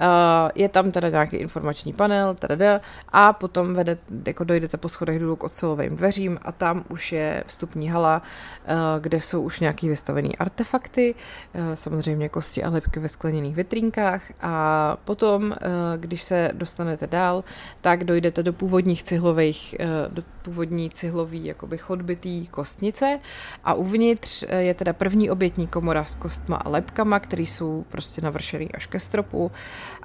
Uh, 0.00 0.50
je 0.54 0.68
tam 0.68 0.90
teda 0.90 1.08
nějaký 1.08 1.36
informační 1.36 1.92
panel 1.92 2.34
tada, 2.34 2.80
a 3.08 3.32
potom 3.32 3.74
vede, 3.74 3.98
jako 4.26 4.44
dojdete 4.44 4.76
po 4.76 4.88
schodech 4.88 5.18
dolů 5.18 5.36
k 5.36 5.44
ocelovým 5.44 5.96
dveřím 5.96 6.38
a 6.42 6.52
tam 6.52 6.84
už 6.88 7.12
je 7.12 7.44
vstupní 7.46 7.88
hala, 7.88 8.22
uh, 8.22 8.74
kde 9.00 9.20
jsou 9.20 9.42
už 9.42 9.60
nějaký 9.60 9.88
vystavený 9.88 10.36
artefakty, 10.36 11.14
uh, 11.14 11.60
samozřejmě 11.74 12.28
kosti 12.28 12.64
a 12.64 12.70
lepky 12.70 13.00
ve 13.00 13.08
skleněných 13.08 13.56
vitrínkách 13.56 14.22
a 14.40 14.96
potom, 15.04 15.54
když 15.96 16.22
se 16.22 16.50
dostanete 16.52 17.06
dál, 17.06 17.44
tak 17.80 18.04
dojdete 18.04 18.42
do 18.42 18.52
původních 18.52 19.02
cihlových, 19.02 19.74
do 20.08 20.22
původní 20.42 20.90
cihlový 20.90 21.44
jakoby 21.44 21.78
chodbitý 21.78 22.46
kostnice. 22.46 23.18
A 23.64 23.74
uvnitř 23.74 24.44
je 24.58 24.74
teda 24.74 24.92
první 24.92 25.30
obětní 25.30 25.66
komora 25.66 26.04
s 26.04 26.14
kostma 26.14 26.56
a 26.56 26.68
lepkami 26.68 26.98
kytkama, 26.98 27.20
které 27.20 27.42
jsou 27.42 27.84
prostě 27.88 28.20
navršený 28.20 28.72
až 28.72 28.86
ke 28.86 28.98
stropu 28.98 29.50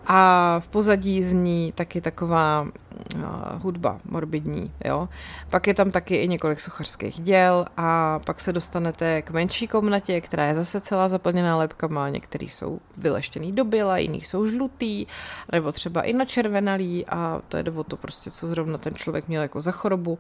a 0.08 0.60
v 0.60 0.68
pozadí 0.68 1.24
zní 1.24 1.72
taky 1.76 2.02
taková 2.02 2.62
uh, 2.62 3.22
hudba 3.62 3.98
morbidní, 4.06 4.72
jo. 4.86 5.10
Pak 5.50 5.68
je 5.68 5.74
tam 5.74 5.92
taky 5.92 6.16
i 6.16 6.28
několik 6.28 6.62
sochařských 6.62 7.20
děl 7.20 7.66
a 7.78 8.20
pak 8.26 8.42
se 8.42 8.54
dostanete 8.54 9.22
k 9.22 9.32
menší 9.32 9.68
komnatě, 9.68 10.22
která 10.22 10.46
je 10.46 10.56
zase 10.56 10.82
celá 10.82 11.10
zaplněná 11.10 11.58
lepkama, 11.58 12.10
některý 12.10 12.50
jsou 12.50 12.80
vyleštěný 12.98 13.52
do 13.52 13.64
byla, 13.64 13.98
jiný 13.98 14.22
jsou 14.22 14.48
žlutý, 14.48 15.06
nebo 15.52 15.72
třeba 15.72 16.02
i 16.02 16.14
načervenalý 16.14 17.06
a 17.06 17.42
to 17.48 17.58
je 17.58 17.64
o 17.76 17.84
to 17.84 17.98
prostě, 17.98 18.32
co 18.32 18.48
zrovna 18.48 18.78
ten 18.78 18.94
člověk 18.96 19.28
měl 19.28 19.42
jako 19.42 19.62
za 19.62 19.72
chorobu. 19.72 20.20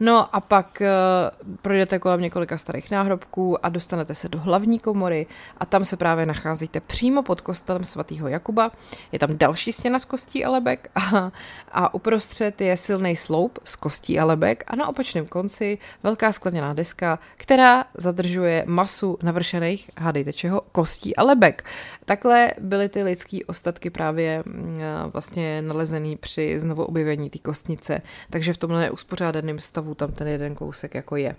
No 0.00 0.36
a 0.36 0.40
pak 0.40 0.82
uh, 0.82 1.56
projdete 1.62 1.98
kolem 1.98 2.20
několika 2.20 2.58
starých 2.58 2.90
náhrobků 2.90 3.66
a 3.66 3.68
dostanete 3.68 4.14
se 4.14 4.28
do 4.28 4.38
hlavní 4.38 4.78
komory 4.78 5.26
a 5.58 5.66
tam 5.66 5.84
se 5.84 5.96
právě 5.96 6.26
nacházíte 6.26 6.80
přímo 6.80 7.22
pod 7.22 7.40
kostelem 7.40 7.84
svatého 7.84 8.28
Jakuba. 8.28 8.70
Je 9.12 9.18
tam 9.18 9.38
další 9.38 9.72
stěna 9.72 9.98
z 9.98 10.04
kostí 10.04 10.44
a 10.44 10.50
lebek 10.50 10.90
a, 10.94 11.32
a 11.72 11.94
uprostřed 11.94 12.60
je 12.60 12.76
silný 12.76 13.16
sloup 13.16 13.58
z 13.64 13.76
kostí 13.76 14.18
a 14.18 14.24
lebek 14.24 14.64
a 14.66 14.76
na 14.76 14.88
opačném 14.88 15.26
konci 15.26 15.78
velká 16.02 16.32
skleněná 16.32 16.74
deska, 16.74 17.18
která 17.36 17.84
zadržuje 17.94 18.64
masu 18.66 19.18
navršených, 19.22 19.90
hádejte 19.98 20.32
čeho, 20.32 20.62
kostí 20.72 21.16
a 21.16 21.22
lebek. 21.22 21.64
Takhle 22.04 22.52
byly 22.60 22.88
ty 22.88 23.02
lidské 23.02 23.38
ostatky 23.46 23.90
právě 23.90 24.42
mm, 24.46 24.78
vlastně 25.12 25.62
nalezený 25.62 26.16
při 26.16 26.58
znovu 26.58 26.84
objevení 26.84 27.30
té 27.30 27.38
kostnice, 27.38 28.02
takže 28.30 28.52
v 28.52 28.58
tomhle 28.58 28.80
neuspořádaném 28.80 29.58
stavu 29.58 29.94
tam 29.94 30.12
ten 30.12 30.28
jeden 30.28 30.54
kousek 30.54 30.94
jako 30.94 31.16
je. 31.16 31.36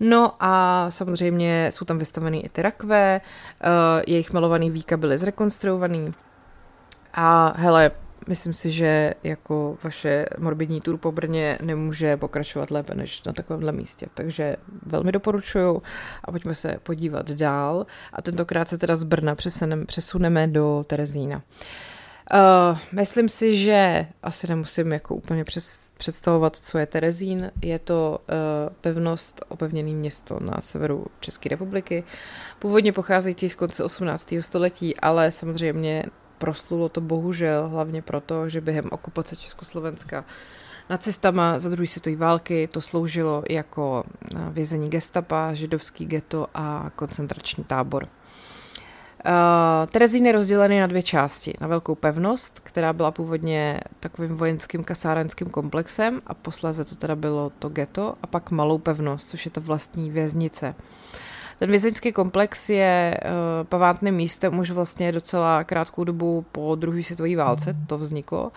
No 0.00 0.34
a 0.40 0.86
samozřejmě 0.90 1.70
jsou 1.72 1.84
tam 1.84 1.98
vystaveny 1.98 2.38
i 2.38 2.48
ty 2.48 2.62
rakve, 2.62 3.20
uh, 3.20 3.70
jejich 4.06 4.32
malovaný 4.32 4.70
víka 4.70 4.96
byly 4.96 5.18
zrekonstruovaný 5.18 6.14
a 7.16 7.54
hele, 7.56 7.90
myslím 8.28 8.54
si, 8.54 8.70
že 8.70 9.14
jako 9.22 9.78
vaše 9.82 10.26
morbidní 10.38 10.80
tour 10.80 10.98
po 10.98 11.12
Brně 11.12 11.58
nemůže 11.62 12.16
pokračovat 12.16 12.70
lépe 12.70 12.94
než 12.94 13.22
na 13.22 13.32
takovémhle 13.32 13.72
místě. 13.72 14.06
Takže 14.14 14.56
velmi 14.86 15.12
doporučuju 15.12 15.82
a 16.24 16.30
pojďme 16.30 16.54
se 16.54 16.76
podívat 16.82 17.30
dál. 17.30 17.86
A 18.12 18.22
tentokrát 18.22 18.68
se 18.68 18.78
teda 18.78 18.96
z 18.96 19.02
Brna 19.02 19.34
přesunem, 19.34 19.86
přesuneme 19.86 20.46
do 20.46 20.84
Terezína. 20.86 21.42
Uh, 22.32 22.78
myslím 22.92 23.28
si, 23.28 23.56
že 23.56 24.06
asi 24.22 24.48
nemusím 24.48 24.92
jako 24.92 25.14
úplně 25.14 25.44
přes, 25.44 25.92
představovat, 25.96 26.56
co 26.56 26.78
je 26.78 26.86
Terezín. 26.86 27.50
Je 27.62 27.78
to 27.78 28.18
uh, 28.20 28.74
pevnost, 28.80 29.44
opevněné 29.48 29.90
město 29.90 30.38
na 30.40 30.60
severu 30.60 31.06
České 31.20 31.48
republiky. 31.48 32.04
Původně 32.58 32.92
pocházející 32.92 33.48
z 33.48 33.54
konce 33.54 33.84
18. 33.84 34.34
století, 34.40 34.96
ale 34.96 35.32
samozřejmě 35.32 36.04
proslulo 36.38 36.88
to 36.88 37.00
bohužel 37.00 37.68
hlavně 37.68 38.02
proto, 38.02 38.48
že 38.48 38.60
během 38.60 38.84
okupace 38.90 39.36
Československa 39.36 40.24
nacistama 40.90 41.58
za 41.58 41.70
druhé 41.70 41.86
světové 41.86 42.16
války 42.16 42.68
to 42.72 42.80
sloužilo 42.80 43.42
jako 43.50 44.04
eh, 44.06 44.38
vězení 44.50 44.90
gestapa, 44.90 45.54
židovský 45.54 46.06
ghetto 46.06 46.46
a 46.54 46.90
koncentrační 46.96 47.64
tábor. 47.64 48.08
Uh, 49.26 49.90
Terezín 49.90 50.26
je 50.26 50.32
rozdělený 50.32 50.80
na 50.80 50.86
dvě 50.86 51.02
části. 51.02 51.54
Na 51.60 51.66
velkou 51.66 51.94
pevnost, 51.94 52.60
která 52.62 52.92
byla 52.92 53.10
původně 53.10 53.80
takovým 54.00 54.36
vojenským 54.36 54.84
kasárenským 54.84 55.46
komplexem 55.46 56.22
a 56.26 56.34
posléze 56.34 56.84
to 56.84 56.96
teda 56.96 57.16
bylo 57.16 57.50
to 57.58 57.68
ghetto 57.68 58.14
a 58.22 58.26
pak 58.26 58.50
malou 58.50 58.78
pevnost, 58.78 59.28
což 59.28 59.44
je 59.44 59.50
to 59.50 59.60
vlastní 59.60 60.10
věznice. 60.10 60.74
Uh, 60.78 60.84
ten 61.58 61.70
vězeňský 61.70 62.12
komplex 62.12 62.70
je 62.70 63.20
uh, 63.24 63.66
pavátným 63.66 64.14
místem 64.14 64.58
už 64.58 64.70
vlastně 64.70 65.12
docela 65.12 65.64
krátkou 65.64 66.04
dobu 66.04 66.44
po 66.52 66.74
druhé 66.74 67.02
světové 67.02 67.36
válce, 67.36 67.72
mhm. 67.72 67.86
to 67.86 67.98
vzniklo. 67.98 68.52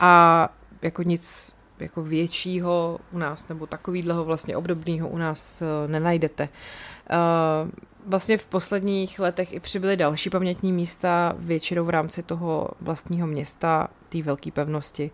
A 0.00 0.48
jako 0.82 1.02
nic 1.02 1.54
jako 1.78 2.02
většího 2.02 2.98
u 3.12 3.18
nás, 3.18 3.48
nebo 3.48 3.66
takovýhleho 3.66 4.24
vlastně 4.24 4.56
obdobného 4.56 5.08
u 5.08 5.18
nás 5.18 5.62
uh, 5.62 5.90
nenajdete. 5.90 6.48
Uh, 7.10 7.70
vlastně 8.06 8.38
v 8.38 8.46
posledních 8.46 9.20
letech 9.20 9.52
i 9.52 9.60
přibyly 9.60 9.96
další 9.96 10.30
pamětní 10.30 10.72
místa, 10.72 11.34
většinou 11.38 11.84
v 11.84 11.90
rámci 11.90 12.22
toho 12.22 12.68
vlastního 12.80 13.26
města, 13.26 13.88
té 14.08 14.22
velké 14.22 14.50
pevnosti. 14.50 15.10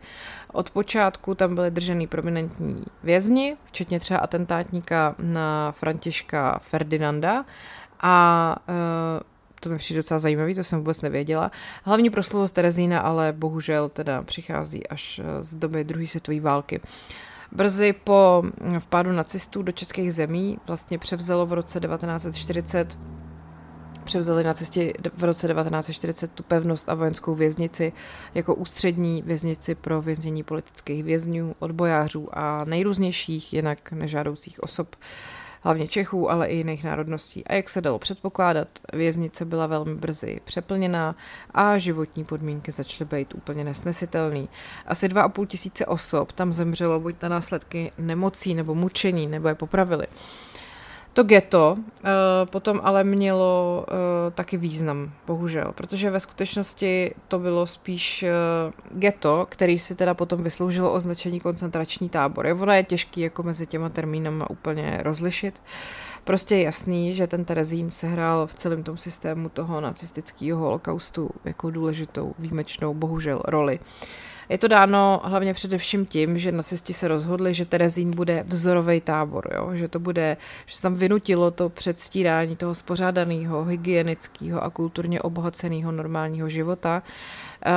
Od 0.53 0.71
počátku 0.71 1.35
tam 1.35 1.55
byly 1.55 1.71
držený 1.71 2.07
prominentní 2.07 2.85
vězni, 3.03 3.57
včetně 3.65 4.01
třeba 4.01 4.21
atentátníka 4.21 5.15
na 5.19 5.73
Františka 5.73 6.59
Ferdinanda 6.63 7.45
a 8.01 8.57
uh, 8.69 8.75
to 9.61 9.69
mi 9.69 9.79
přijde 9.79 9.99
docela 9.99 10.19
zajímavý, 10.19 10.55
to 10.55 10.65
jsem 10.65 10.79
vůbec 10.79 11.03
nevěděla. 11.03 11.51
Hlavní 11.85 12.11
proslovo 12.11 12.49
z 12.49 12.53
Terezína 12.53 13.01
ale 13.01 13.33
bohužel 13.33 13.89
teda 13.89 14.23
přichází 14.23 14.87
až 14.87 15.19
e, 15.19 15.45
z 15.45 15.55
doby 15.55 15.85
druhé 15.85 16.07
světové 16.07 16.41
války. 16.41 16.81
Brzy 17.53 17.93
po 17.93 18.43
vpádu 18.79 19.13
nacistů 19.13 19.63
do 19.63 19.73
českých 19.73 20.13
zemí 20.13 20.59
vlastně 20.67 20.99
převzalo 20.99 21.47
v 21.47 21.53
roce 21.53 21.81
1940 21.81 22.99
převzali 24.05 24.45
na 24.45 24.55
cestě 24.55 24.93
v 25.17 25.25
roce 25.25 25.49
1940 25.49 26.33
tu 26.33 26.43
pevnost 26.43 26.89
a 26.89 26.95
vojenskou 26.95 27.35
věznici 27.35 27.93
jako 28.35 28.55
ústřední 28.55 29.23
věznici 29.23 29.75
pro 29.75 30.03
věznění 30.03 30.43
politických 30.43 31.05
vězňů, 31.05 31.55
odbojářů 31.59 32.29
a 32.33 32.65
nejrůznějších 32.65 33.53
jinak 33.53 33.93
nežádoucích 33.93 34.63
osob 34.63 34.97
hlavně 35.61 35.89
Čechů, 35.89 36.31
ale 36.31 36.47
i 36.47 36.57
jiných 36.57 36.85
národností. 36.85 37.45
A 37.47 37.55
jak 37.55 37.71
se 37.71 37.81
dalo 37.81 37.99
předpokládat, 37.99 38.69
věznice 38.93 39.45
byla 39.45 39.67
velmi 39.67 39.95
brzy 39.95 40.41
přeplněná 40.45 41.17
a 41.55 41.79
životní 41.79 42.25
podmínky 42.25 42.73
začaly 42.73 43.09
být 43.11 43.35
úplně 43.35 43.65
nesnesitelný. 43.65 44.49
Asi 44.87 45.09
2,5 45.09 45.47
tisíce 45.47 45.87
osob 45.87 46.33
tam 46.33 46.53
zemřelo 46.53 47.01
buď 47.01 47.15
na 47.23 47.29
následky 47.29 47.93
nemocí 47.99 48.55
nebo 48.55 48.75
mučení, 48.75 49.27
nebo 49.27 49.49
je 49.49 49.55
popravili. 49.55 50.07
To 51.13 51.23
ghetto 51.23 51.77
uh, 51.79 52.09
potom 52.45 52.81
ale 52.83 53.05
mělo 53.05 53.85
uh, 53.89 54.33
taky 54.33 54.57
význam, 54.57 55.13
bohužel, 55.27 55.73
protože 55.75 56.11
ve 56.11 56.21
skutečnosti 56.21 57.15
to 57.29 57.39
bylo 57.39 57.67
spíš 57.67 58.23
uh, 58.23 58.99
ghetto, 58.99 59.47
který 59.49 59.79
si 59.79 59.95
teda 59.95 60.15
potom 60.15 60.43
vysloužilo 60.43 60.93
označení 60.93 61.41
koncentrační 61.41 62.09
tábor. 62.09 62.47
Je, 62.47 62.55
ono 62.55 62.73
je 62.73 62.85
těžký 62.85 63.21
jako 63.21 63.43
mezi 63.43 63.67
těma 63.67 63.89
termínama 63.89 64.51
úplně 64.51 65.01
rozlišit. 65.03 65.63
Prostě 66.25 66.57
je 66.57 66.63
jasný, 66.63 67.15
že 67.15 67.27
ten 67.27 67.45
Terezín 67.45 67.91
sehrál 67.91 68.47
v 68.47 68.55
celém 68.55 68.83
tom 68.83 68.97
systému 68.97 69.49
toho 69.49 69.81
nacistického 69.81 70.61
holokaustu 70.61 71.31
jako 71.45 71.71
důležitou, 71.71 72.35
výjimečnou, 72.39 72.95
bohužel, 72.95 73.43
roli. 73.45 73.79
Uh, 73.79 74.30
je 74.51 74.59
to 74.59 74.69
dáno 74.69 75.21
hlavně 75.25 75.55
především 75.55 76.07
tím, 76.07 76.39
že 76.39 76.53
nacisti 76.53 76.93
se 76.93 77.09
rozhodli, 77.09 77.55
že 77.55 77.65
Terezín 77.65 78.11
bude 78.11 78.45
vzorový 78.47 79.01
tábor, 79.01 79.49
jo? 79.55 79.71
že 79.75 79.89
to 79.89 79.99
bude, 79.99 80.37
že 80.67 80.77
se 80.77 80.83
tam 80.83 80.95
vynutilo 80.95 81.51
to 81.51 81.69
předstírání 81.69 82.57
toho 82.57 82.75
spořádaného, 82.75 83.65
hygienického 83.65 84.65
a 84.65 84.71
kulturně 84.71 85.23
obohaceného 85.23 85.93
normálního 85.93 86.49
života, 86.49 87.03
eh, 87.67 87.71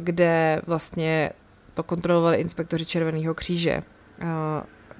kde 0.00 0.62
vlastně 0.66 1.30
to 1.74 1.82
kontrolovali 1.82 2.36
inspektoři 2.36 2.84
Červeného 2.84 3.34
kříže. 3.34 3.80
Eh, 4.20 4.24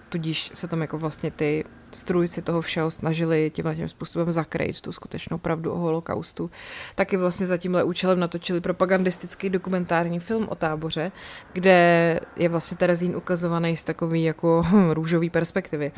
tudíž 0.09 0.51
se 0.55 0.69
tam 0.69 0.81
jako 0.81 0.99
vlastně 0.99 1.31
ty 1.31 1.65
strůjci 1.91 2.43
toho 2.43 2.61
všeho 2.61 2.91
snažili 2.91 3.51
tímhle 3.55 3.77
tím 3.77 3.89
způsobem 3.89 4.33
zakrýt 4.33 4.81
tu 4.81 4.93
skutečnou 4.93 5.39
pravdu 5.39 5.73
o 5.73 5.79
holokaustu. 5.79 6.51
Taky 6.95 7.17
vlastně 7.17 7.47
za 7.47 7.57
tímhle 7.57 7.85
účelem 7.85 8.21
natočili 8.21 8.61
propagandistický 8.61 9.51
dokumentární 9.51 10.21
film 10.21 10.49
o 10.49 10.55
táboře, 10.55 11.13
kde 11.53 12.21
je 12.37 12.49
vlastně 12.49 12.77
Terezín 12.77 13.17
ukazovaný 13.17 13.77
z 13.77 13.85
takový 13.85 14.25
jako 14.25 14.67
růžový 14.93 15.31
perspektivy. 15.31 15.93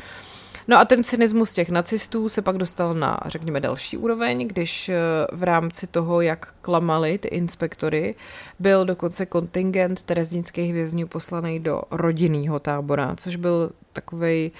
No 0.67 0.77
a 0.77 0.85
ten 0.85 1.03
cynismus 1.03 1.53
těch 1.53 1.69
nacistů 1.69 2.29
se 2.29 2.41
pak 2.41 2.57
dostal 2.57 2.93
na, 2.93 3.19
řekněme, 3.25 3.59
další 3.59 3.97
úroveň, 3.97 4.47
když 4.47 4.89
eh, 4.89 4.97
v 5.31 5.43
rámci 5.43 5.87
toho, 5.87 6.21
jak 6.21 6.53
klamali 6.61 7.17
ty 7.17 7.27
inspektory, 7.27 8.15
byl 8.59 8.85
dokonce 8.85 9.25
kontingent 9.25 10.01
terezínských 10.01 10.73
vězňů 10.73 11.07
poslaný 11.07 11.59
do 11.59 11.81
rodinného 11.91 12.59
tábora, 12.59 13.15
což 13.15 13.35
byl 13.35 13.71
takovej 13.93 14.51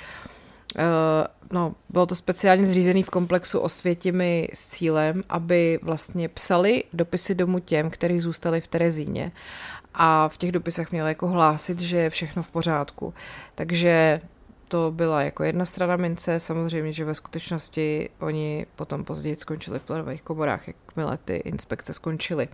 no, 1.52 1.76
bylo 1.90 2.06
to 2.06 2.16
speciálně 2.16 2.68
zřízený 2.68 3.04
v 3.04 3.10
komplexu 3.10 3.60
Osvětimi 3.60 4.50
s 4.54 4.68
cílem, 4.68 5.24
aby 5.30 5.80
vlastně 5.82 6.30
psali 6.30 6.84
dopisy 6.94 7.36
domů 7.36 7.60
těm, 7.60 7.90
kteří 7.90 8.22
zůstali 8.22 8.62
v 8.62 8.68
Terezíně 8.68 9.32
a 9.94 10.28
v 10.28 10.38
těch 10.38 10.52
dopisech 10.52 10.92
měli 10.92 11.10
jako 11.10 11.28
hlásit, 11.28 11.80
že 11.80 11.98
je 11.98 12.10
všechno 12.10 12.44
v 12.44 12.52
pořádku. 12.52 13.14
Takže 13.56 14.22
to 14.68 14.92
byla 14.92 15.22
jako 15.22 15.44
jedna 15.44 15.66
strana 15.66 15.96
mince, 15.96 16.40
samozřejmě, 16.40 16.94
že 16.94 17.06
ve 17.06 17.16
skutečnosti 17.16 18.10
oni 18.20 18.66
potom 18.76 19.04
později 19.04 19.36
skončili 19.36 19.80
v 19.80 19.84
plynových 19.84 20.22
komorách, 20.22 20.68
jakmile 20.68 21.18
ty 21.26 21.36
inspekce 21.36 21.94
skončily. 21.94 22.48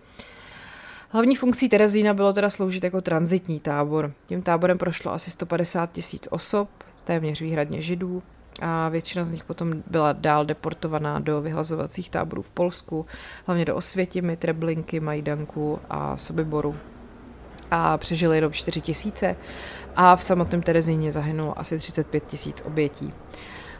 Hlavní 1.10 1.36
funkcí 1.36 1.68
Terezína 1.68 2.14
bylo 2.14 2.32
teda 2.32 2.50
sloužit 2.50 2.84
jako 2.84 3.00
transitní 3.00 3.60
tábor. 3.60 4.12
Tím 4.26 4.42
táborem 4.42 4.78
prošlo 4.78 5.12
asi 5.12 5.30
150 5.30 5.92
tisíc 5.92 6.28
osob, 6.30 6.68
téměř 7.08 7.40
výhradně 7.40 7.82
židů, 7.82 8.22
a 8.62 8.88
většina 8.88 9.24
z 9.24 9.32
nich 9.32 9.44
potom 9.44 9.82
byla 9.86 10.12
dál 10.12 10.44
deportovaná 10.44 11.18
do 11.18 11.40
vyhlazovacích 11.40 12.10
táborů 12.10 12.42
v 12.42 12.50
Polsku, 12.50 13.06
hlavně 13.46 13.64
do 13.64 13.76
Osvětimi, 13.76 14.36
Treblinky, 14.36 15.00
Majdanku 15.00 15.78
a 15.90 16.16
Sobiboru. 16.16 16.76
A 17.70 17.98
přežili 17.98 18.36
jenom 18.36 18.52
4 18.52 18.80
tisíce 18.80 19.36
a 19.96 20.16
v 20.16 20.22
samotném 20.22 20.62
Terezíně 20.62 21.12
zahynulo 21.12 21.58
asi 21.58 21.78
35 21.78 22.24
tisíc 22.24 22.62
obětí. 22.66 23.12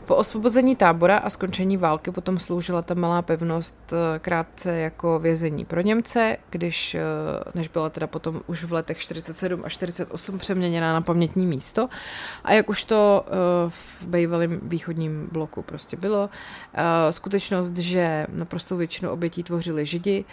Po 0.09 0.17
osvobození 0.17 0.77
tábora 0.77 1.19
a 1.19 1.31
skončení 1.31 1.77
války 1.77 2.11
potom 2.11 2.39
sloužila 2.39 2.83
ta 2.83 2.95
malá 2.95 3.23
pevnost 3.23 3.93
eh, 3.93 4.19
krátce 4.19 4.77
jako 4.77 5.19
vězení 5.19 5.65
pro 5.65 5.81
Němce, 5.81 6.37
když, 6.51 6.95
eh, 6.95 7.01
než 7.55 7.69
byla 7.69 7.91
teda 7.91 8.07
potom 8.07 8.41
už 8.47 8.65
v 8.65 8.73
letech 8.73 8.99
47 8.99 9.63
a 9.65 9.69
48 9.69 10.39
přeměněná 10.39 10.93
na 10.93 11.01
pamětní 11.01 11.47
místo. 11.47 11.89
A 12.45 12.53
jak 12.53 12.71
už 12.71 12.85
to 12.85 13.27
eh, 13.27 13.31
v 13.71 14.07
bývalém 14.07 14.61
východním 14.63 15.29
bloku 15.33 15.63
prostě 15.63 15.97
bylo, 15.97 16.31
skutečnost, 17.11 17.77
že 17.77 18.27
naprosto 18.33 18.77
většinu 18.77 19.11
obětí 19.11 19.43
tvořili 19.43 19.87
židi, 19.87 20.25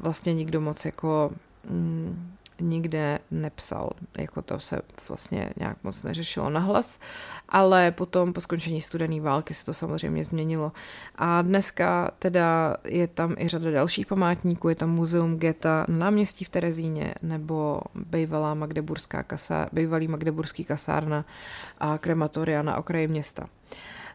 vlastně 0.00 0.34
nikdo 0.34 0.60
moc 0.60 0.84
jako 0.84 1.30
mm, 1.70 2.35
nikde 2.60 3.18
nepsal, 3.30 3.90
jako 4.18 4.42
to 4.42 4.60
se 4.60 4.80
vlastně 5.08 5.50
nějak 5.56 5.76
moc 5.82 6.02
neřešilo 6.02 6.50
nahlas, 6.50 6.98
ale 7.48 7.90
potom 7.90 8.32
po 8.32 8.40
skončení 8.40 8.80
studené 8.80 9.20
války 9.20 9.54
se 9.54 9.64
to 9.64 9.74
samozřejmě 9.74 10.24
změnilo. 10.24 10.72
A 11.16 11.42
dneska 11.42 12.10
teda 12.18 12.76
je 12.84 13.06
tam 13.06 13.34
i 13.38 13.48
řada 13.48 13.70
dalších 13.70 14.06
památníků, 14.06 14.68
je 14.68 14.74
tam 14.74 14.90
muzeum 14.90 15.36
Geta 15.36 15.86
na 15.88 16.06
náměstí 16.06 16.44
v 16.44 16.48
Terezíně, 16.48 17.14
nebo 17.22 17.80
bývalá 17.94 18.54
magdeburská 18.54 19.22
kasa, 19.22 19.68
bývalý 19.72 20.08
magdeburský 20.08 20.64
kasárna 20.64 21.24
a 21.78 21.98
krematoria 21.98 22.62
na 22.62 22.76
okraji 22.76 23.08
města. 23.08 23.46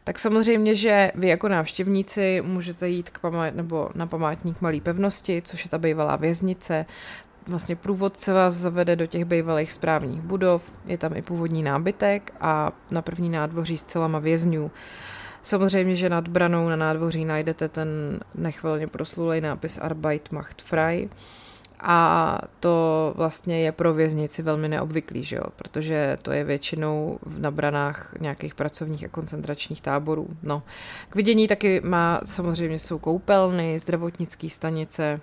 Tak 0.04 0.18
samozřejmě, 0.18 0.74
že 0.74 1.12
vy 1.14 1.28
jako 1.28 1.48
návštěvníci 1.48 2.42
můžete 2.46 2.88
jít 2.88 3.10
k 3.10 3.18
památ, 3.18 3.54
nebo 3.54 3.90
na 3.94 4.06
památník 4.06 4.60
Malé 4.60 4.80
pevnosti, 4.80 5.42
což 5.44 5.64
je 5.64 5.70
ta 5.70 5.78
bývalá 5.78 6.16
věznice 6.16 6.86
vlastně 7.46 7.76
průvodce 7.76 8.32
vás 8.32 8.54
zavede 8.54 8.96
do 8.96 9.06
těch 9.06 9.24
bývalých 9.24 9.72
správních 9.72 10.20
budov, 10.20 10.72
je 10.86 10.98
tam 10.98 11.16
i 11.16 11.22
původní 11.22 11.62
nábytek 11.62 12.34
a 12.40 12.72
na 12.90 13.02
první 13.02 13.30
nádvoří 13.30 13.78
s 13.78 13.84
celama 13.84 14.18
vězňů. 14.18 14.70
Samozřejmě, 15.42 15.96
že 15.96 16.08
nad 16.08 16.28
branou 16.28 16.68
na 16.68 16.76
nádvoří 16.76 17.24
najdete 17.24 17.68
ten 17.68 18.20
nechvalně 18.34 18.86
proslulý 18.86 19.40
nápis 19.40 19.78
Arbeit 19.78 20.32
macht 20.32 20.62
frei 20.62 21.08
a 21.82 22.38
to 22.60 23.14
vlastně 23.16 23.60
je 23.60 23.72
pro 23.72 23.94
věznici 23.94 24.42
velmi 24.42 24.68
neobvyklý, 24.68 25.24
že 25.24 25.36
jo? 25.36 25.42
protože 25.56 26.18
to 26.22 26.32
je 26.32 26.44
většinou 26.44 27.18
na 27.38 27.50
branách 27.50 28.14
nějakých 28.20 28.54
pracovních 28.54 29.04
a 29.04 29.08
koncentračních 29.08 29.80
táborů. 29.80 30.28
No. 30.42 30.62
K 31.10 31.14
vidění 31.14 31.48
taky 31.48 31.80
má 31.84 32.20
samozřejmě 32.24 32.78
jsou 32.78 32.98
koupelny, 32.98 33.78
zdravotnické 33.78 34.48
stanice, 34.50 35.20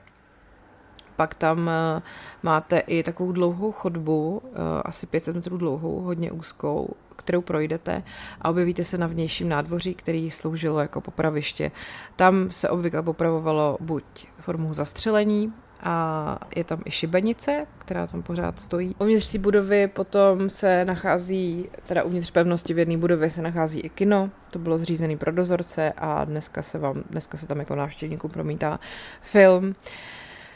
pak 1.19 1.35
tam 1.35 1.69
eh, 1.69 2.01
máte 2.43 2.79
i 2.79 3.03
takovou 3.03 3.31
dlouhou 3.31 3.71
chodbu, 3.71 4.41
eh, 4.45 4.57
asi 4.85 5.07
500 5.07 5.35
metrů 5.35 5.57
dlouhou, 5.57 5.99
hodně 5.99 6.31
úzkou, 6.31 6.89
kterou 7.15 7.41
projdete 7.41 8.03
a 8.41 8.49
objevíte 8.49 8.83
se 8.83 8.97
na 8.97 9.07
vnějším 9.07 9.49
nádvoří, 9.49 9.95
který 9.95 10.31
sloužilo 10.31 10.79
jako 10.79 11.01
popraviště. 11.01 11.71
Tam 12.15 12.51
se 12.51 12.69
obvykle 12.69 13.03
popravovalo 13.03 13.77
buď 13.79 14.03
formou 14.39 14.73
zastřelení, 14.73 15.53
a 15.83 16.37
je 16.55 16.63
tam 16.63 16.81
i 16.85 16.91
šibenice, 16.91 17.67
která 17.77 18.07
tam 18.07 18.23
pořád 18.23 18.59
stojí. 18.59 18.95
Uvnitř 18.99 19.29
té 19.29 19.37
budovy 19.37 19.87
potom 19.87 20.49
se 20.49 20.85
nachází, 20.85 21.69
teda 21.87 22.03
uvnitř 22.03 22.31
pevnosti 22.31 22.73
v 22.73 22.79
jedné 22.79 22.97
budově 22.97 23.29
se 23.29 23.41
nachází 23.41 23.79
i 23.79 23.89
kino, 23.89 24.29
to 24.51 24.59
bylo 24.59 24.77
zřízené 24.77 25.17
pro 25.17 25.31
dozorce 25.31 25.93
a 25.97 26.25
dneska 26.25 26.61
se, 26.61 26.79
vám, 26.79 27.03
dneska 27.09 27.37
se 27.37 27.47
tam 27.47 27.59
jako 27.59 27.75
návštěvníků 27.75 28.27
promítá 28.27 28.79
film. 29.21 29.67
Uh, 29.67 29.73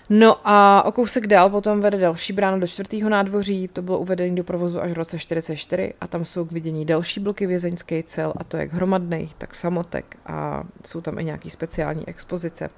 No 0.10 0.38
a 0.44 0.84
o 0.86 0.92
kousek 0.92 1.28
dál 1.28 1.50
potom 1.50 1.82
vede 1.82 1.98
další 1.98 2.34
brána 2.34 2.58
do 2.58 2.68
čtvrtého 2.68 3.10
nádvoří, 3.10 3.68
to 3.68 3.82
bylo 3.82 4.00
uvedení 4.00 4.36
do 4.36 4.44
provozu 4.44 4.82
až 4.82 4.92
v 4.92 4.94
roce 4.94 5.20
44 5.20 5.94
a 6.02 6.08
tam 6.08 6.26
jsou 6.26 6.46
k 6.46 6.52
vidění 6.52 6.86
další 6.86 7.20
bloky 7.20 7.48
vězeňské 7.48 8.04
cel 8.04 8.34
a 8.38 8.44
to 8.44 8.58
jak 8.58 8.74
hromadných, 8.74 9.36
tak 9.36 9.56
samotek 9.56 10.18
a 10.26 10.63
jsou 10.86 11.02
tam 11.02 11.20
i 11.20 11.24
nějaký 11.24 11.50
speciální 11.50 12.08
expozice. 12.08 12.70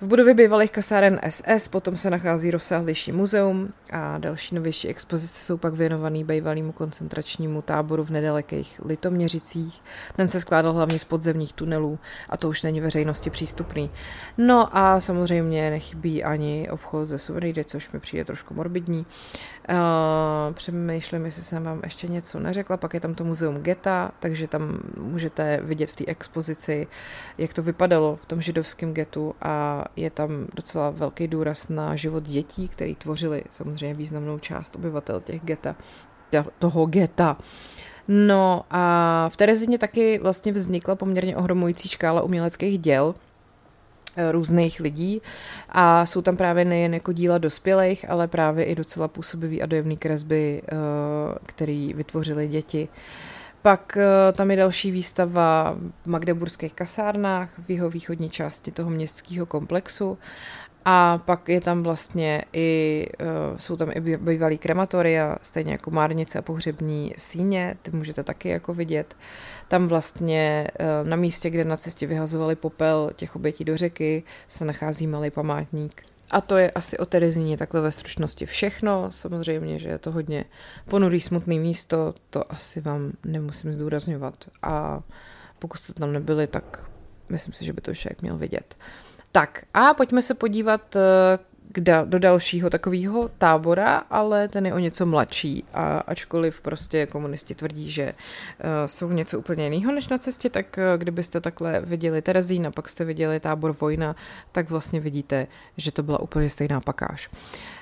V 0.00 0.06
budově 0.06 0.34
bývalých 0.34 0.70
kasáren 0.70 1.20
SS 1.28 1.68
potom 1.68 1.96
se 1.96 2.10
nachází 2.10 2.50
rozsáhlejší 2.50 3.12
muzeum 3.12 3.72
a 3.92 4.18
další 4.18 4.54
novější 4.54 4.88
expozice 4.88 5.44
jsou 5.44 5.56
pak 5.56 5.74
věnovaný 5.74 6.24
bývalému 6.24 6.72
koncentračnímu 6.72 7.62
táboru 7.62 8.04
v 8.04 8.10
nedalekých 8.10 8.80
Litoměřicích. 8.84 9.82
Ten 10.16 10.28
se 10.28 10.40
skládal 10.40 10.72
hlavně 10.72 10.98
z 10.98 11.04
podzemních 11.04 11.52
tunelů 11.52 11.98
a 12.28 12.36
to 12.36 12.48
už 12.48 12.62
není 12.62 12.80
veřejnosti 12.80 13.30
přístupný. 13.30 13.90
No 14.38 14.76
a 14.76 15.00
samozřejmě 15.00 15.70
nechybí 15.70 16.24
ani 16.24 16.68
obchod 16.70 17.08
ze 17.08 17.18
suvenýry, 17.18 17.64
což 17.64 17.92
mi 17.92 18.00
přijde 18.00 18.24
trošku 18.24 18.54
morbidní. 18.54 19.06
Uh, 19.70 20.54
přemýšlím, 20.54 21.24
jestli 21.24 21.42
jsem 21.42 21.64
vám 21.64 21.80
ještě 21.84 22.08
něco 22.08 22.38
neřekla, 22.38 22.76
pak 22.76 22.94
je 22.94 23.00
tam 23.00 23.14
to 23.14 23.24
muzeum 23.24 23.56
geta, 23.56 24.10
takže 24.20 24.48
tam 24.48 24.78
můžete 24.96 25.60
vidět 25.62 25.90
v 25.90 25.96
té 25.96 26.04
expozici, 26.06 26.86
jak 27.38 27.54
to 27.54 27.62
vypadalo 27.62 28.18
v 28.22 28.26
tom 28.26 28.40
židovském 28.40 28.94
getu 28.94 29.34
a 29.42 29.84
je 29.96 30.10
tam 30.10 30.46
docela 30.54 30.90
velký 30.90 31.28
důraz 31.28 31.68
na 31.68 31.96
život 31.96 32.22
dětí, 32.22 32.68
který 32.68 32.94
tvořili 32.94 33.44
samozřejmě 33.50 33.94
významnou 33.94 34.38
část 34.38 34.76
obyvatel 34.76 35.20
těch 35.20 35.40
geta, 35.44 35.76
toho 36.58 36.86
geta. 36.86 37.36
No 38.08 38.64
a 38.70 39.28
v 39.32 39.36
Terezině 39.36 39.78
taky 39.78 40.18
vlastně 40.18 40.52
vznikla 40.52 40.94
poměrně 40.94 41.36
ohromující 41.36 41.88
škála 41.88 42.22
uměleckých 42.22 42.78
děl, 42.78 43.14
eh, 44.16 44.32
různých 44.32 44.80
lidí 44.80 45.22
a 45.68 46.06
jsou 46.06 46.22
tam 46.22 46.36
právě 46.36 46.64
nejen 46.64 46.94
jako 46.94 47.12
díla 47.12 47.38
dospělých, 47.38 48.10
ale 48.10 48.28
právě 48.28 48.64
i 48.64 48.74
docela 48.74 49.08
působivý 49.08 49.62
a 49.62 49.66
dojemný 49.66 49.96
kresby, 49.96 50.62
eh, 50.64 50.76
který 51.46 51.94
vytvořili 51.94 52.48
děti. 52.48 52.88
Pak 53.62 53.96
eh, 53.96 54.32
tam 54.32 54.50
je 54.50 54.56
další 54.56 54.90
výstava 54.90 55.76
v 56.04 56.06
Magdeburských 56.06 56.72
kasárnách 56.72 57.50
v 57.58 57.70
jeho 57.70 57.90
východní 57.90 58.30
části 58.30 58.70
toho 58.70 58.90
městského 58.90 59.46
komplexu 59.46 60.18
a 60.84 61.18
pak 61.18 61.48
je 61.48 61.60
tam 61.60 61.82
vlastně 61.82 62.44
i, 62.52 63.06
uh, 63.20 63.58
jsou 63.58 63.76
tam 63.76 63.90
i 63.94 64.00
bývalý 64.16 64.58
krematoria, 64.58 65.36
stejně 65.42 65.72
jako 65.72 65.90
márnice 65.90 66.38
a 66.38 66.42
pohřební 66.42 67.14
síně, 67.16 67.76
ty 67.82 67.90
můžete 67.90 68.22
taky 68.22 68.48
jako 68.48 68.74
vidět. 68.74 69.16
Tam 69.68 69.88
vlastně 69.88 70.68
uh, 70.80 71.08
na 71.08 71.16
místě, 71.16 71.50
kde 71.50 71.64
nacisti 71.64 72.06
vyhazovali 72.06 72.56
popel 72.56 73.10
těch 73.16 73.36
obětí 73.36 73.64
do 73.64 73.76
řeky, 73.76 74.22
se 74.48 74.64
nachází 74.64 75.06
malý 75.06 75.30
památník. 75.30 76.02
A 76.30 76.40
to 76.40 76.56
je 76.56 76.70
asi 76.70 76.98
o 76.98 77.06
Terezíně 77.06 77.56
takhle 77.56 77.80
ve 77.80 77.92
stručnosti 77.92 78.46
všechno. 78.46 79.12
Samozřejmě, 79.12 79.78
že 79.78 79.88
je 79.88 79.98
to 79.98 80.12
hodně 80.12 80.44
ponurý, 80.84 81.20
smutný 81.20 81.58
místo, 81.58 82.14
to 82.30 82.52
asi 82.52 82.80
vám 82.80 83.12
nemusím 83.24 83.72
zdůrazňovat. 83.72 84.34
A 84.62 85.00
pokud 85.58 85.80
jste 85.80 85.92
tam 85.92 86.12
nebyli, 86.12 86.46
tak 86.46 86.90
myslím 87.28 87.54
si, 87.54 87.64
že 87.64 87.72
by 87.72 87.80
to 87.80 87.94
člověk 87.94 88.22
měl 88.22 88.38
vidět. 88.38 88.76
Tak 89.32 89.64
a 89.74 89.94
pojďme 89.94 90.22
se 90.22 90.34
podívat 90.34 90.96
eh, 90.96 91.38
da, 91.76 92.04
do 92.04 92.18
dalšího 92.18 92.70
takového 92.70 93.30
tábora, 93.38 93.96
ale 93.96 94.48
ten 94.48 94.66
je 94.66 94.74
o 94.74 94.78
něco 94.78 95.06
mladší 95.06 95.64
a 95.74 95.98
ačkoliv 95.98 96.60
prostě 96.60 97.06
komunisti 97.06 97.54
tvrdí, 97.54 97.90
že 97.90 98.04
uh, 98.12 98.68
jsou 98.86 99.12
něco 99.12 99.38
úplně 99.38 99.64
jiného 99.64 99.92
než 99.92 100.08
na 100.08 100.18
cestě, 100.18 100.50
tak 100.50 100.78
uh, 100.78 100.98
kdybyste 100.98 101.40
takhle 101.40 101.80
viděli 101.80 102.22
Terezín 102.22 102.66
a 102.66 102.70
pak 102.70 102.88
jste 102.88 103.04
viděli 103.04 103.40
tábor 103.40 103.76
Vojna, 103.80 104.16
tak 104.52 104.70
vlastně 104.70 105.00
vidíte, 105.00 105.46
že 105.76 105.92
to 105.92 106.02
byla 106.02 106.20
úplně 106.20 106.50
stejná 106.50 106.80
pakáž. 106.80 107.28
Uh, 107.28 107.77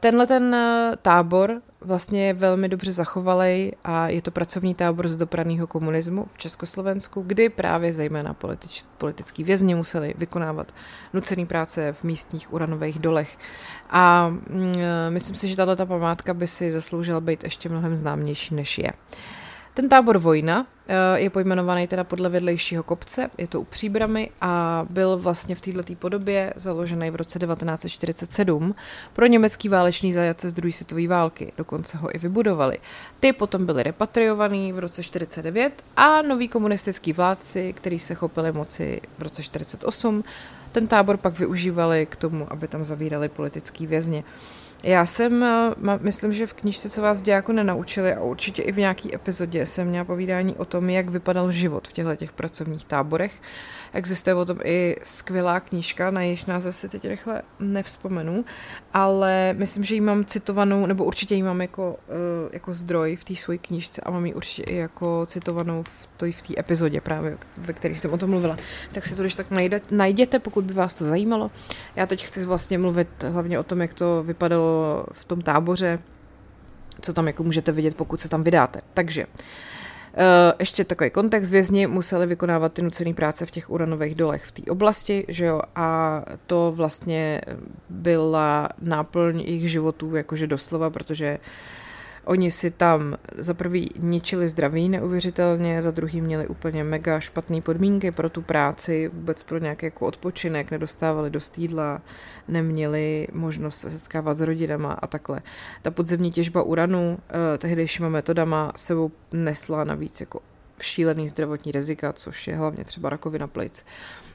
tenhle 0.00 0.26
ten 0.26 0.56
tábor 1.02 1.60
vlastně 1.80 2.26
je 2.26 2.34
velmi 2.34 2.68
dobře 2.68 2.92
zachovalý 2.92 3.72
a 3.84 4.08
je 4.08 4.22
to 4.22 4.30
pracovní 4.30 4.74
tábor 4.74 5.08
z 5.08 5.16
dopravního 5.16 5.66
komunismu 5.66 6.26
v 6.32 6.38
Československu, 6.38 7.22
kdy 7.26 7.48
právě 7.48 7.92
zejména 7.92 8.34
politič, 8.34 8.84
politický 8.98 9.44
vězni 9.44 9.74
museli 9.74 10.14
vykonávat 10.18 10.72
nucený 11.12 11.46
práce 11.46 11.92
v 11.92 12.04
místních 12.04 12.52
uranových 12.52 12.98
dolech. 12.98 13.38
A 13.90 14.28
mm, 14.28 14.74
myslím 15.08 15.36
si, 15.36 15.48
že 15.48 15.56
tato 15.56 15.86
památka 15.86 16.34
by 16.34 16.46
si 16.46 16.72
zasloužila 16.72 17.20
být 17.20 17.44
ještě 17.44 17.68
mnohem 17.68 17.96
známější, 17.96 18.54
než 18.54 18.78
je. 18.78 18.92
Ten 19.78 19.88
tábor 19.88 20.18
Vojna 20.18 20.66
eh, 20.88 21.20
je 21.20 21.30
pojmenovaný 21.30 21.86
teda 21.86 22.04
podle 22.04 22.28
vedlejšího 22.28 22.82
kopce, 22.82 23.30
je 23.38 23.46
to 23.48 23.60
u 23.60 23.64
Příbramy 23.64 24.30
a 24.40 24.86
byl 24.90 25.18
vlastně 25.18 25.54
v 25.54 25.60
této 25.60 25.94
podobě 25.94 26.52
založený 26.56 27.10
v 27.10 27.16
roce 27.16 27.38
1947 27.38 28.74
pro 29.12 29.26
německý 29.26 29.68
válečný 29.68 30.12
zajatce 30.12 30.50
z 30.50 30.52
druhé 30.52 30.72
světové 30.72 31.08
války, 31.08 31.52
dokonce 31.56 31.98
ho 31.98 32.14
i 32.14 32.18
vybudovali. 32.18 32.78
Ty 33.20 33.32
potom 33.32 33.66
byly 33.66 33.82
repatriovaný 33.82 34.72
v 34.72 34.78
roce 34.78 35.02
49 35.02 35.82
a 35.96 36.22
noví 36.22 36.48
komunistický 36.48 37.12
vládci, 37.12 37.72
kteří 37.72 37.98
se 37.98 38.14
chopili 38.14 38.52
moci 38.52 39.00
v 39.18 39.22
roce 39.22 39.42
48, 39.42 40.24
ten 40.72 40.86
tábor 40.86 41.16
pak 41.16 41.38
využívali 41.38 42.06
k 42.06 42.16
tomu, 42.16 42.52
aby 42.52 42.68
tam 42.68 42.84
zavírali 42.84 43.28
politický 43.28 43.86
vězně. 43.86 44.24
Já 44.82 45.06
jsem, 45.06 45.42
eh, 45.42 45.98
myslím, 46.00 46.32
že 46.32 46.46
v 46.46 46.54
knižce, 46.54 46.90
co 46.90 47.02
vás 47.02 47.20
v 47.20 47.24
dějáku 47.24 47.52
nenaučili 47.52 48.14
a 48.14 48.22
určitě 48.22 48.62
i 48.62 48.72
v 48.72 48.78
nějaký 48.78 49.14
epizodě 49.14 49.66
jsem 49.66 49.88
měla 49.88 50.04
povídání 50.04 50.56
o 50.56 50.64
tom, 50.64 50.90
jak 50.90 51.10
vypadal 51.10 51.52
život 51.52 51.88
v 51.88 51.92
těchto 51.92 52.16
těch 52.16 52.32
pracovních 52.32 52.84
táborech. 52.84 53.32
Existuje 53.92 54.34
o 54.34 54.44
tom 54.44 54.58
i 54.64 54.96
skvělá 55.02 55.60
knížka, 55.60 56.10
na 56.10 56.22
jejíž 56.22 56.46
název 56.46 56.76
si 56.76 56.88
teď 56.88 57.04
rychle 57.04 57.42
nevzpomenu, 57.60 58.44
ale 58.94 59.54
myslím, 59.58 59.84
že 59.84 59.94
ji 59.94 60.00
mám 60.00 60.24
citovanou, 60.24 60.86
nebo 60.86 61.04
určitě 61.04 61.34
ji 61.34 61.42
mám 61.42 61.60
jako, 61.60 61.90
uh, 61.90 62.50
jako 62.52 62.72
zdroj 62.72 63.16
v 63.16 63.24
té 63.24 63.36
své 63.36 63.58
knížce 63.58 64.00
a 64.00 64.10
mám 64.10 64.26
ji 64.26 64.34
určitě 64.34 64.62
i 64.62 64.76
jako 64.76 65.26
citovanou 65.26 65.82
v 65.82 66.08
té 66.16 66.32
v 66.32 66.58
epizodě 66.58 67.00
právě, 67.00 67.38
ve 67.56 67.72
které 67.72 67.96
jsem 67.96 68.12
o 68.12 68.18
tom 68.18 68.30
mluvila. 68.30 68.56
Tak 68.92 69.06
si 69.06 69.14
to 69.14 69.22
když 69.22 69.34
tak 69.34 69.46
najděte, 69.90 70.38
pokud 70.38 70.64
by 70.64 70.74
vás 70.74 70.94
to 70.94 71.04
zajímalo. 71.04 71.50
Já 71.96 72.06
teď 72.06 72.26
chci 72.26 72.44
vlastně 72.44 72.78
mluvit 72.78 73.08
hlavně 73.22 73.58
o 73.58 73.62
tom, 73.62 73.80
jak 73.80 73.94
to 73.94 74.22
vypadalo 74.22 74.67
v 75.12 75.24
tom 75.24 75.40
táboře, 75.40 75.98
co 77.00 77.12
tam 77.12 77.26
jako 77.26 77.42
můžete 77.42 77.72
vidět, 77.72 77.96
pokud 77.96 78.20
se 78.20 78.28
tam 78.28 78.44
vydáte. 78.44 78.80
Takže 78.94 79.26
uh, 79.26 79.32
Eh, 80.20 80.52
ještě 80.58 80.84
takový 80.84 81.10
kontext, 81.10 81.52
vězni 81.52 81.86
museli 81.86 82.26
vykonávat 82.26 82.72
ty 82.72 82.82
nucené 82.82 83.14
práce 83.14 83.46
v 83.46 83.50
těch 83.50 83.70
uranových 83.70 84.14
dolech 84.14 84.44
v 84.44 84.52
té 84.52 84.70
oblasti, 84.70 85.24
že 85.28 85.44
jo, 85.44 85.62
a 85.76 86.22
to 86.46 86.72
vlastně 86.76 87.40
byla 87.88 88.68
náplň 88.82 89.40
jejich 89.40 89.70
životů, 89.70 90.16
jakože 90.16 90.46
doslova, 90.46 90.90
protože 90.90 91.38
Oni 92.28 92.50
si 92.50 92.70
tam 92.70 93.16
za 93.38 93.54
prvý 93.54 93.90
ničili 93.98 94.48
zdraví 94.48 94.88
neuvěřitelně, 94.88 95.82
za 95.82 95.90
druhý 95.90 96.20
měli 96.20 96.48
úplně 96.48 96.84
mega 96.84 97.20
špatné 97.20 97.60
podmínky 97.60 98.10
pro 98.10 98.30
tu 98.30 98.42
práci, 98.42 99.08
vůbec 99.08 99.42
pro 99.42 99.58
nějaký 99.58 99.86
jako 99.86 100.06
odpočinek, 100.06 100.70
nedostávali 100.70 101.30
do 101.30 101.40
stýdla, 101.40 102.02
neměli 102.48 103.28
možnost 103.32 103.78
se 103.78 103.90
setkávat 103.90 104.36
s 104.36 104.40
rodinama 104.40 104.92
a 104.92 105.06
takhle. 105.06 105.40
Ta 105.82 105.90
podzemní 105.90 106.32
těžba 106.32 106.62
uranu 106.62 107.18
eh, 107.28 107.58
tehdejšíma 107.58 108.08
metodama 108.08 108.72
sebou 108.76 109.10
nesla 109.32 109.84
navíc 109.84 110.20
jako 110.20 110.40
šílený 110.80 111.28
zdravotní 111.28 111.72
rizika, 111.72 112.12
což 112.12 112.48
je 112.48 112.56
hlavně 112.56 112.84
třeba 112.84 113.08
rakovina 113.08 113.46
plic. 113.46 113.84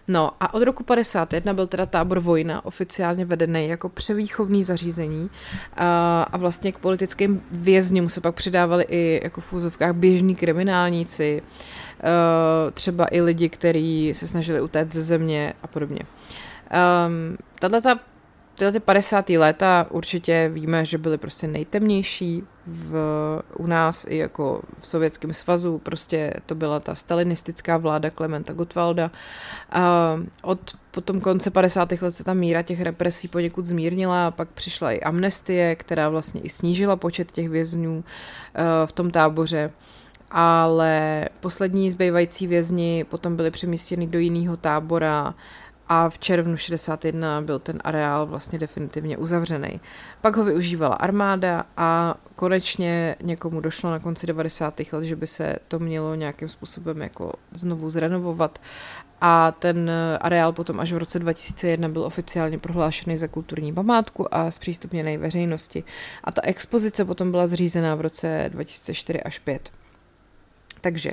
No 0.08 0.32
a 0.40 0.54
od 0.54 0.64
roku 0.64 0.84
51 0.84 1.54
byl 1.54 1.68
teda 1.68 1.86
tábor 1.86 2.20
Vojna 2.20 2.66
oficiálně 2.66 3.26
vedený 3.26 3.68
jako 3.68 3.90
převýchovný 3.90 4.64
zařízení 4.64 5.30
a, 5.78 6.24
a 6.24 6.38
vlastně 6.38 6.72
k 6.72 6.78
politickým 6.78 7.44
vězňům 7.52 8.10
se 8.10 8.22
pak 8.22 8.36
přidávali 8.36 8.86
i 8.90 9.22
jako 9.24 9.42
v 9.42 9.54
úzovkách 9.54 9.94
běžní 9.96 10.36
kriminálníci, 10.36 11.42
třeba 12.74 13.08
i 13.12 13.22
lidi, 13.22 13.50
kteří 13.50 14.14
se 14.14 14.28
snažili 14.28 14.62
utéct 14.62 14.94
ze 14.94 15.02
země 15.02 15.54
a 15.64 15.68
podobně. 15.68 16.00
Um, 17.08 17.38
tato 17.60 18.00
tyhle 18.56 18.72
ty 18.72 18.80
50. 18.80 19.30
léta 19.30 19.88
určitě 19.90 20.50
víme, 20.54 20.86
že 20.86 20.98
byly 20.98 21.18
prostě 21.18 21.48
nejtemnější 21.48 22.44
v, 22.68 22.96
u 23.58 23.68
nás 23.68 24.06
i 24.10 24.18
jako 24.18 24.62
v 24.80 24.88
Sovětském 24.88 25.34
svazu, 25.34 25.78
prostě 25.78 26.34
to 26.46 26.56
byla 26.56 26.80
ta 26.80 26.96
stalinistická 26.96 27.78
vláda 27.78 28.10
Klementa 28.10 28.54
Gottwalda. 28.54 29.12
A 29.72 30.16
od 30.42 30.60
potom 30.92 31.22
konce 31.22 31.52
50. 31.52 31.92
let 32.02 32.16
se 32.16 32.24
ta 32.24 32.34
míra 32.34 32.62
těch 32.62 32.82
represí 32.82 33.28
poněkud 33.28 33.66
zmírnila 33.66 34.28
a 34.28 34.32
pak 34.32 34.50
přišla 34.50 34.92
i 34.92 35.02
amnestie, 35.02 35.76
která 35.76 36.10
vlastně 36.10 36.42
i 36.42 36.50
snížila 36.50 36.96
počet 36.96 37.32
těch 37.32 37.50
vězňů 37.50 38.04
eh, 38.56 38.62
v 38.86 38.92
tom 38.92 39.12
táboře 39.12 39.72
ale 40.36 41.26
poslední 41.40 41.92
zbývající 41.92 42.48
vězni 42.48 43.04
potom 43.10 43.36
byli 43.36 43.52
přemístěni 43.52 44.08
do 44.08 44.20
jiného 44.20 44.58
tábora 44.58 45.34
a 45.88 46.10
v 46.10 46.20
červnu 46.20 46.58
61 46.58 47.42
byl 47.42 47.60
ten 47.60 47.80
areál 47.84 48.26
vlastně 48.26 48.60
definitivně 48.60 49.18
uzavřený. 49.18 49.82
Pak 50.22 50.36
ho 50.36 50.46
využívala 50.46 50.96
armáda 50.96 51.66
a 51.78 52.16
konečně 52.36 53.16
někomu 53.24 53.62
došlo 53.62 53.92
na 53.92 54.00
konci 54.00 54.28
90. 54.28 54.82
let, 54.92 55.04
že 55.04 55.16
by 55.16 55.28
se 55.28 55.56
to 55.68 55.80
mělo 55.80 56.16
nějakým 56.16 56.50
způsobem 56.50 57.02
jako 57.02 57.34
znovu 57.54 57.90
zrenovovat 57.90 58.60
a 59.22 59.52
ten 59.52 59.92
areál 60.22 60.54
potom 60.54 60.80
až 60.80 60.94
v 60.94 60.98
roce 60.98 61.20
2001 61.20 61.90
byl 61.90 62.04
oficiálně 62.04 62.60
prohlášený 62.60 63.18
za 63.18 63.28
kulturní 63.28 63.74
památku 63.74 64.36
a 64.36 64.52
zpřístupněný 64.52 65.18
veřejnosti. 65.18 65.84
A 66.24 66.32
ta 66.32 66.42
expozice 66.44 67.06
potom 67.06 67.32
byla 67.32 67.48
zřízená 67.48 67.96
v 67.96 68.02
roce 68.02 68.50
2004 68.54 69.22
až 69.24 69.40
5. 69.40 69.83
Takže, 70.84 71.12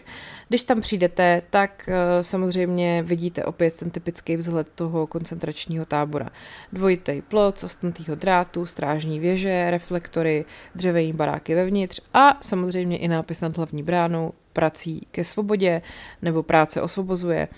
když 0.49 0.63
tam 0.63 0.81
přijdete, 0.81 1.43
tak 1.51 1.89
uh, 1.89 1.95
samozřejmě 2.23 3.03
vidíte 3.03 3.45
opět 3.45 3.77
ten 3.77 3.91
typický 3.91 4.37
vzhled 4.37 4.69
toho 4.75 5.07
koncentračního 5.07 5.85
tábora. 5.85 6.29
Dvojitý 6.73 7.23
plot 7.23 7.59
z 7.59 7.79
drátu, 8.15 8.67
strážní 8.67 9.21
věže, 9.21 9.71
reflektory, 9.71 10.45
dřevění 10.75 11.13
baráky 11.13 11.55
vevnitř 11.55 12.01
a 12.15 12.39
samozřejmě 12.41 12.99
i 12.99 13.09
nápis 13.09 13.41
nad 13.41 13.57
hlavní 13.57 13.83
bránou 13.83 14.33
prací 14.53 15.07
ke 15.11 15.25
svobodě 15.25 15.83
nebo 16.23 16.43
práce 16.43 16.83
osvobozuje, 16.83 17.49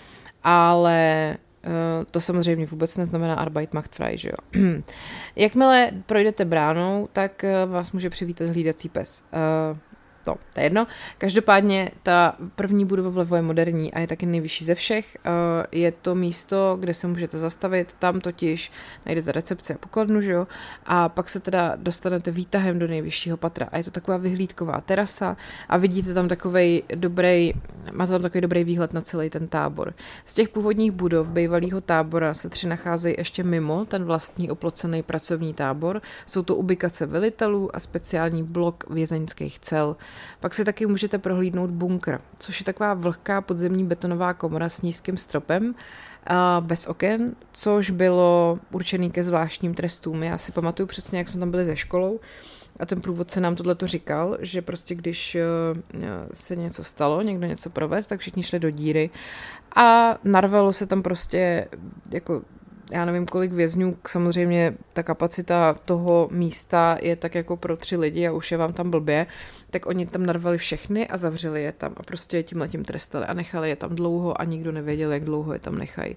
ale 0.43 1.37
uh, 1.65 1.71
to 2.11 2.21
samozřejmě 2.21 2.65
vůbec 2.65 2.97
neznamená 2.97 3.35
Arbeit 3.35 3.73
macht 3.73 3.95
frei, 3.95 4.17
že 4.17 4.29
jo. 4.29 4.61
Jakmile 5.35 5.91
projdete 6.05 6.45
bránou, 6.45 7.09
tak 7.13 7.45
uh, 7.65 7.71
vás 7.71 7.91
může 7.91 8.09
přivítat 8.09 8.49
hlídací 8.49 8.89
pes. 8.89 9.23
To, 10.23 10.35
to 10.53 10.59
je 10.59 10.65
jedno. 10.65 10.87
Každopádně 11.17 11.91
ta 12.03 12.35
první 12.55 12.85
budova 12.85 13.09
vlevo 13.09 13.35
je 13.35 13.41
moderní 13.41 13.93
a 13.93 13.99
je 13.99 14.07
taky 14.07 14.25
nejvyšší 14.25 14.65
ze 14.65 14.75
všech. 14.75 15.17
Eh, 15.25 15.29
je 15.71 15.91
to 15.91 16.15
místo, 16.15 16.77
kde 16.79 16.93
se 16.93 17.07
můžete 17.07 17.37
zastavit, 17.37 17.95
tam 17.99 18.21
totiž 18.21 18.71
najdete 19.05 19.31
recepci 19.31 19.73
a 19.73 19.77
pokladnu, 19.77 20.21
že 20.21 20.31
jo? 20.31 20.47
A 20.85 21.09
pak 21.09 21.29
se 21.29 21.39
teda 21.39 21.73
dostanete 21.75 22.31
výtahem 22.31 22.79
do 22.79 22.87
nejvyššího 22.87 23.37
patra 23.37 23.69
a 23.71 23.77
je 23.77 23.83
to 23.83 23.91
taková 23.91 24.17
vyhlídková 24.17 24.81
terasa 24.81 25.37
a 25.69 25.77
vidíte 25.77 26.13
tam 26.13 26.27
takový 26.27 26.83
dobrý, 26.95 27.53
máte 27.91 28.11
tam 28.11 28.21
takový 28.21 28.41
dobrý 28.41 28.63
výhled 28.63 28.93
na 28.93 29.01
celý 29.01 29.29
ten 29.29 29.47
tábor. 29.47 29.93
Z 30.25 30.33
těch 30.33 30.49
původních 30.49 30.91
budov 30.91 31.29
bývalého 31.29 31.81
tábora 31.81 32.33
se 32.33 32.49
tři 32.49 32.67
nacházejí 32.67 33.15
ještě 33.17 33.43
mimo 33.43 33.85
ten 33.85 34.03
vlastní 34.03 34.51
oplocený 34.51 35.03
pracovní 35.03 35.53
tábor. 35.53 36.01
Jsou 36.25 36.43
to 36.43 36.55
ubikace 36.55 37.05
velitelů 37.05 37.75
a 37.75 37.79
speciální 37.79 38.43
blok 38.43 38.89
vězeňských 38.89 39.59
cel. 39.59 39.95
Pak 40.39 40.53
si 40.53 40.65
taky 40.65 40.85
můžete 40.85 41.17
prohlídnout 41.17 41.69
bunkr, 41.69 42.19
což 42.39 42.59
je 42.59 42.65
taková 42.65 42.93
vlhká 42.93 43.41
podzemní 43.41 43.85
betonová 43.85 44.33
komora 44.33 44.69
s 44.69 44.81
nízkým 44.81 45.17
stropem, 45.17 45.75
bez 46.59 46.87
oken, 46.87 47.35
což 47.51 47.89
bylo 47.89 48.57
určený 48.71 49.11
ke 49.11 49.23
zvláštním 49.23 49.73
trestům. 49.73 50.23
Já 50.23 50.37
si 50.37 50.51
pamatuju 50.51 50.87
přesně, 50.87 51.17
jak 51.17 51.27
jsme 51.27 51.39
tam 51.39 51.51
byli 51.51 51.65
ze 51.65 51.75
školou 51.75 52.19
a 52.79 52.85
ten 52.85 53.01
průvodce 53.01 53.41
nám 53.41 53.55
tohle 53.55 53.75
to 53.75 53.87
říkal, 53.87 54.37
že 54.39 54.61
prostě 54.61 54.95
když 54.95 55.35
eh, 55.35 55.45
se 56.33 56.55
něco 56.55 56.83
stalo, 56.83 57.21
někdo 57.21 57.47
něco 57.47 57.69
proved, 57.69 58.07
tak 58.07 58.19
všichni 58.19 58.43
šli 58.43 58.59
do 58.59 58.69
díry 58.69 59.09
a 59.75 60.17
narvalo 60.23 60.73
se 60.73 60.87
tam 60.87 61.03
prostě 61.03 61.67
jako 62.11 62.41
já 62.91 63.05
nevím, 63.05 63.25
kolik 63.25 63.51
vězňů, 63.51 63.97
samozřejmě 64.07 64.73
ta 64.93 65.03
kapacita 65.03 65.73
toho 65.85 66.27
místa 66.31 66.97
je 67.01 67.15
tak 67.15 67.35
jako 67.35 67.57
pro 67.57 67.77
tři 67.77 67.97
lidi 67.97 68.27
a 68.27 68.31
už 68.31 68.51
je 68.51 68.57
vám 68.57 68.73
tam 68.73 68.91
blbě, 68.91 69.27
tak 69.69 69.85
oni 69.85 70.05
tam 70.05 70.25
narvali 70.25 70.57
všechny 70.57 71.07
a 71.07 71.17
zavřeli 71.17 71.63
je 71.63 71.71
tam 71.71 71.93
a 71.97 72.03
prostě 72.03 72.43
tím 72.43 72.57
letím 72.57 72.85
trestali 72.85 73.25
a 73.25 73.33
nechali 73.33 73.69
je 73.69 73.75
tam 73.75 73.95
dlouho 73.95 74.41
a 74.41 74.43
nikdo 74.43 74.71
nevěděl, 74.71 75.11
jak 75.11 75.23
dlouho 75.23 75.53
je 75.53 75.59
tam 75.59 75.77
nechají. 75.77 76.15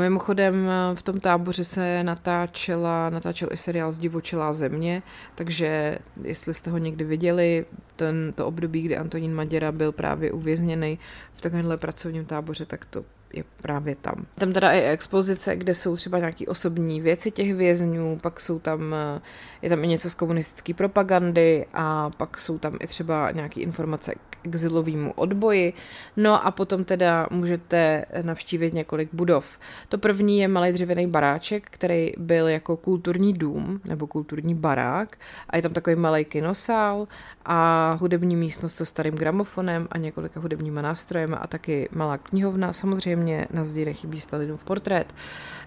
Mimochodem 0.00 0.70
v 0.94 1.02
tom 1.02 1.20
táboře 1.20 1.64
se 1.64 2.04
natáčela, 2.04 3.10
natáčel 3.10 3.48
i 3.52 3.56
seriál 3.56 3.92
Zdivočelá 3.92 4.52
země, 4.52 5.02
takže 5.34 5.98
jestli 6.22 6.54
jste 6.54 6.70
ho 6.70 6.78
někdy 6.78 7.04
viděli, 7.04 7.66
ten, 7.96 8.32
to 8.32 8.46
období, 8.46 8.82
kdy 8.82 8.96
Antonín 8.96 9.34
Maděra 9.34 9.72
byl 9.72 9.92
právě 9.92 10.32
uvězněný 10.32 10.98
v 11.34 11.40
takovémhle 11.40 11.76
pracovním 11.76 12.24
táboře, 12.24 12.64
tak 12.66 12.84
to 12.84 13.04
je 13.36 13.44
právě 13.62 13.96
tam. 13.96 14.26
Tam 14.34 14.52
teda 14.52 14.72
i 14.72 14.80
expozice, 14.80 15.56
kde 15.56 15.74
jsou 15.74 15.96
třeba 15.96 16.18
nějaké 16.18 16.46
osobní 16.46 17.00
věci 17.00 17.30
těch 17.30 17.54
vězňů, 17.54 18.18
pak 18.22 18.40
jsou 18.40 18.58
tam, 18.58 18.94
eh, 18.94 19.20
je 19.62 19.70
tam 19.70 19.84
i 19.84 19.86
něco 19.86 20.10
z 20.10 20.14
komunistické 20.14 20.74
propagandy 20.74 21.66
a 21.74 22.10
pak 22.10 22.38
jsou 22.38 22.58
tam 22.58 22.76
i 22.80 22.86
třeba 22.86 23.30
nějaké 23.30 23.60
informace 23.60 24.14
k 24.30 24.46
exilovému 24.46 25.12
odboji. 25.12 25.72
No 26.16 26.46
a 26.46 26.50
potom 26.50 26.84
teda 26.84 27.26
můžete 27.30 28.04
navštívit 28.22 28.74
několik 28.74 29.08
budov. 29.12 29.58
To 29.88 29.98
první 29.98 30.38
je 30.38 30.48
malý 30.48 30.72
dřevěný 30.72 31.06
baráček, 31.06 31.66
který 31.70 32.12
byl 32.18 32.48
jako 32.48 32.76
kulturní 32.76 33.32
dům 33.32 33.80
nebo 33.84 34.06
kulturní 34.06 34.54
barák 34.54 35.16
a 35.50 35.56
je 35.56 35.62
tam 35.62 35.72
takový 35.72 35.96
malý 35.96 36.24
kinosál 36.24 37.08
a 37.44 37.92
hudební 38.00 38.36
místnost 38.36 38.74
se 38.74 38.86
starým 38.86 39.14
gramofonem 39.14 39.88
a 39.90 39.98
několika 39.98 40.40
hudebníma 40.40 40.82
nástrojemi 40.82 41.36
a 41.36 41.46
taky 41.46 41.88
malá 41.92 42.18
knihovna. 42.18 42.72
Samozřejmě 42.72 43.23
na 43.52 43.64
zdi 43.64 43.84
nechybí 43.84 44.20
Stalinův 44.20 44.64
portrét. 44.64 45.14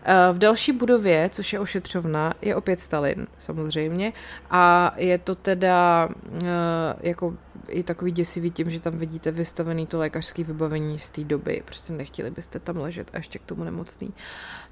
Eh, 0.04 0.34
v 0.34 0.38
další 0.38 0.72
budově, 0.72 1.30
což 1.30 1.54
je 1.54 1.60
ošetřovna, 1.60 2.34
je 2.42 2.56
opět 2.56 2.80
Stalin, 2.80 3.28
samozřejmě. 3.38 4.14
A 4.52 4.94
je 4.98 5.18
to 5.18 5.36
teda 5.36 6.10
eh, 6.44 6.48
jako 7.00 7.34
i 7.70 7.84
takový 7.84 8.12
děsivý 8.12 8.52
tím, 8.52 8.70
že 8.70 8.80
tam 8.80 8.98
vidíte 8.98 9.32
vystavený 9.32 9.88
to 9.88 9.98
lékařské 9.98 10.44
vybavení 10.44 11.00
z 11.00 11.10
té 11.10 11.24
doby. 11.24 11.62
Prostě 11.66 11.94
nechtěli 11.94 12.32
byste 12.32 12.60
tam 12.60 12.78
ležet 12.78 13.12
a 13.14 13.18
ještě 13.18 13.40
k 13.40 13.46
tomu 13.46 13.64
nemocný. 13.64 14.14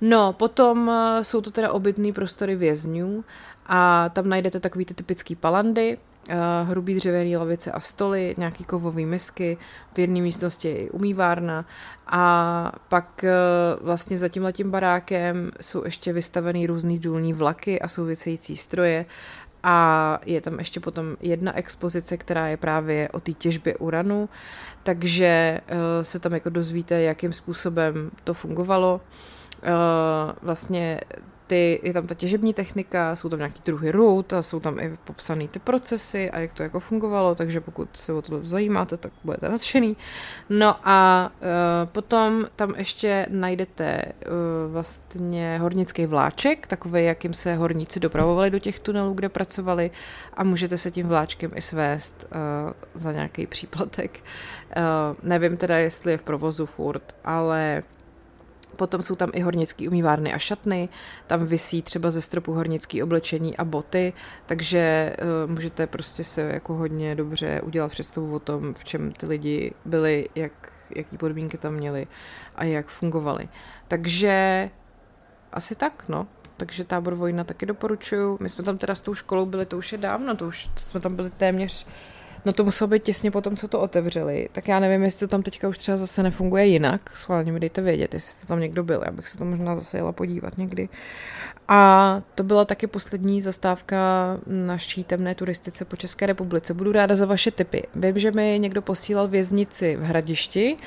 No, 0.01 0.33
potom 0.33 0.89
eh, 0.89 1.23
jsou 1.23 1.41
to 1.41 1.51
teda 1.51 1.71
obytné 1.71 2.13
prostory 2.13 2.55
vězňů 2.55 3.23
a 3.65 4.09
tam 4.09 4.29
najdete 4.29 4.59
takový 4.59 4.85
ty 4.85 4.93
typický 4.93 5.35
palandy, 5.35 5.97
uh, 6.29 6.69
hrubý 6.69 6.95
dřevěný 6.95 7.37
lavice 7.37 7.71
a 7.71 7.79
stoly, 7.79 8.35
nějaký 8.37 8.63
kovový 8.63 9.05
misky, 9.05 9.57
v 9.93 9.99
jedné 9.99 10.21
místnosti 10.21 10.67
je 10.67 10.77
i 10.77 10.89
umývárna. 10.89 11.65
A 12.07 12.71
pak 12.89 13.23
uh, 13.23 13.85
vlastně 13.85 14.17
za 14.17 14.29
tímhletím 14.29 14.71
barákem 14.71 15.51
jsou 15.61 15.85
ještě 15.85 16.13
vystavený 16.13 16.67
různý 16.67 16.99
důlní 16.99 17.33
vlaky 17.33 17.81
a 17.81 17.87
související 17.87 18.57
stroje. 18.57 19.05
A 19.63 20.19
je 20.25 20.41
tam 20.41 20.59
ještě 20.59 20.79
potom 20.79 21.17
jedna 21.21 21.57
expozice, 21.57 22.17
která 22.17 22.47
je 22.47 22.57
právě 22.57 23.09
o 23.09 23.19
té 23.19 23.33
těžbě 23.33 23.75
uranu, 23.75 24.29
takže 24.83 25.59
uh, 25.71 25.77
se 26.01 26.19
tam 26.19 26.33
jako 26.33 26.49
dozvíte, 26.49 27.01
jakým 27.01 27.33
způsobem 27.33 28.11
to 28.23 28.33
fungovalo. 28.33 29.01
Uh, 29.63 30.31
vlastně 30.41 31.01
ty, 31.47 31.79
je 31.83 31.93
tam 31.93 32.07
ta 32.07 32.15
těžební 32.15 32.53
technika, 32.53 33.15
jsou 33.15 33.29
tam 33.29 33.39
nějaký 33.39 33.61
druhy 33.65 33.91
rud 33.91 34.33
a 34.33 34.41
jsou 34.41 34.59
tam 34.59 34.79
i 34.79 34.97
popsané 35.03 35.47
ty 35.47 35.59
procesy 35.59 36.31
a 36.31 36.39
jak 36.39 36.53
to 36.53 36.63
jako 36.63 36.79
fungovalo, 36.79 37.35
takže 37.35 37.61
pokud 37.61 37.89
se 37.93 38.13
o 38.13 38.21
to 38.21 38.43
zajímáte, 38.43 38.97
tak 38.97 39.11
budete 39.23 39.49
nadšený. 39.49 39.97
No 40.49 40.75
a 40.83 41.31
uh, 41.41 41.89
potom 41.91 42.45
tam 42.55 42.73
ještě 42.77 43.25
najdete 43.29 44.03
uh, 44.05 44.71
vlastně 44.71 45.57
hornický 45.61 46.05
vláček, 46.05 46.67
takový, 46.67 47.05
jakým 47.05 47.33
se 47.33 47.55
horníci 47.55 47.99
dopravovali 47.99 48.49
do 48.51 48.59
těch 48.59 48.79
tunelů, 48.79 49.13
kde 49.13 49.29
pracovali 49.29 49.91
a 50.33 50.43
můžete 50.43 50.77
se 50.77 50.91
tím 50.91 51.07
vláčkem 51.07 51.51
i 51.55 51.61
svést 51.61 52.25
uh, 52.25 52.71
za 52.93 53.11
nějaký 53.11 53.47
příplatek. 53.47 54.19
Uh, 54.77 54.83
nevím 55.23 55.57
teda, 55.57 55.77
jestli 55.77 56.11
je 56.11 56.17
v 56.17 56.23
provozu 56.23 56.65
furt, 56.65 57.15
ale 57.23 57.83
Potom 58.75 59.01
jsou 59.01 59.15
tam 59.15 59.29
i 59.33 59.41
hornické 59.41 59.87
umývárny 59.87 60.33
a 60.33 60.37
šatny, 60.37 60.89
tam 61.27 61.45
visí 61.45 61.81
třeba 61.81 62.11
ze 62.11 62.21
stropu 62.21 62.53
hornické 62.53 63.03
oblečení 63.03 63.57
a 63.57 63.65
boty, 63.65 64.13
takže 64.45 65.15
uh, 65.45 65.51
můžete 65.51 65.87
prostě 65.87 66.23
se 66.23 66.41
jako 66.41 66.73
hodně 66.73 67.15
dobře 67.15 67.61
udělat 67.61 67.91
představu 67.91 68.35
o 68.35 68.39
tom, 68.39 68.73
v 68.73 68.83
čem 68.83 69.11
ty 69.11 69.25
lidi 69.25 69.73
byli, 69.85 70.29
jak, 70.35 70.51
jaký 70.95 71.17
podmínky 71.17 71.57
tam 71.57 71.73
měli 71.73 72.07
a 72.55 72.63
jak 72.63 72.87
fungovali. 72.87 73.49
Takže 73.87 74.69
asi 75.51 75.75
tak, 75.75 76.03
no. 76.07 76.27
Takže 76.57 76.83
tábor 76.83 77.15
Vojna 77.15 77.43
taky 77.43 77.65
doporučuju. 77.65 78.37
My 78.41 78.49
jsme 78.49 78.63
tam 78.63 78.77
teda 78.77 78.95
s 78.95 79.01
tou 79.01 79.15
školou 79.15 79.45
byli, 79.45 79.65
to 79.65 79.77
už 79.77 79.91
je 79.91 79.97
dávno, 79.97 80.35
to 80.35 80.47
už 80.47 80.69
jsme 80.75 80.99
tam 80.99 81.15
byli 81.15 81.29
téměř 81.29 81.87
No 82.45 82.53
to 82.53 82.63
muselo 82.63 82.87
být 82.87 83.03
těsně 83.03 83.31
po 83.31 83.41
tom, 83.41 83.55
co 83.55 83.67
to 83.67 83.79
otevřeli. 83.79 84.49
Tak 84.51 84.67
já 84.67 84.79
nevím, 84.79 85.03
jestli 85.03 85.27
to 85.27 85.31
tam 85.31 85.43
teďka 85.43 85.67
už 85.67 85.77
třeba 85.77 85.97
zase 85.97 86.23
nefunguje 86.23 86.65
jinak. 86.65 87.01
Schválně 87.15 87.51
mi 87.51 87.59
dejte 87.59 87.81
vědět, 87.81 88.13
jestli 88.13 88.47
tam 88.47 88.59
někdo 88.59 88.83
byl. 88.83 89.01
Já 89.05 89.11
bych 89.11 89.27
se 89.27 89.37
to 89.37 89.45
možná 89.45 89.75
zase 89.75 89.97
jela 89.97 90.11
podívat 90.11 90.57
někdy. 90.57 90.89
A 91.67 92.21
to 92.35 92.43
byla 92.43 92.65
taky 92.65 92.87
poslední 92.87 93.41
zastávka 93.41 93.97
naší 94.47 95.03
temné 95.03 95.35
turistice 95.35 95.85
po 95.85 95.95
České 95.95 96.25
republice. 96.25 96.73
Budu 96.73 96.91
ráda 96.91 97.15
za 97.15 97.25
vaše 97.25 97.51
tipy. 97.51 97.83
Vím, 97.95 98.19
že 98.19 98.31
mi 98.31 98.57
někdo 98.59 98.81
posílal 98.81 99.27
věznici 99.27 99.95
v 99.95 100.01
Hradišti. 100.01 100.77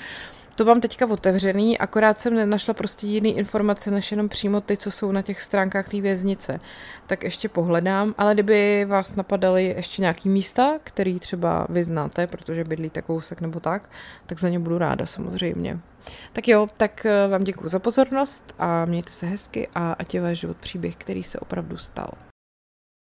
To 0.58 0.64
mám 0.64 0.80
teďka 0.80 1.06
otevřený, 1.06 1.78
akorát 1.78 2.18
jsem 2.18 2.34
nenašla 2.34 2.74
prostě 2.74 3.06
jiný 3.06 3.38
informace, 3.38 3.90
než 3.90 4.10
jenom 4.10 4.28
přímo 4.28 4.60
ty, 4.60 4.76
co 4.76 4.90
jsou 4.90 5.12
na 5.12 5.22
těch 5.22 5.42
stránkách 5.42 5.88
té 5.88 6.00
věznice. 6.00 6.60
Tak 7.06 7.22
ještě 7.22 7.48
pohledám, 7.48 8.14
ale 8.18 8.34
kdyby 8.34 8.84
vás 8.84 9.16
napadaly 9.16 9.64
ještě 9.64 10.02
nějaký 10.02 10.28
místa, 10.28 10.78
který 10.84 11.18
třeba 11.18 11.66
vy 11.68 11.84
znáte, 11.84 12.26
protože 12.26 12.64
bydlíte 12.64 13.02
kousek 13.02 13.40
nebo 13.40 13.60
tak, 13.60 13.90
tak 14.26 14.40
za 14.40 14.48
ně 14.48 14.58
budu 14.58 14.78
ráda 14.78 15.06
samozřejmě. 15.06 15.78
Tak 16.32 16.48
jo, 16.48 16.66
tak 16.76 17.06
eh, 17.06 17.28
vám 17.28 17.44
děkuji 17.44 17.68
za 17.68 17.78
pozornost 17.78 18.54
a 18.58 18.84
mějte 18.84 19.12
se 19.12 19.26
hezky 19.26 19.68
a 19.74 19.92
ať 19.92 20.14
je 20.14 20.20
váš 20.20 20.38
život 20.38 20.56
příběh, 20.56 20.96
který 20.96 21.22
se 21.22 21.38
opravdu 21.38 21.76
stal. 21.76 22.10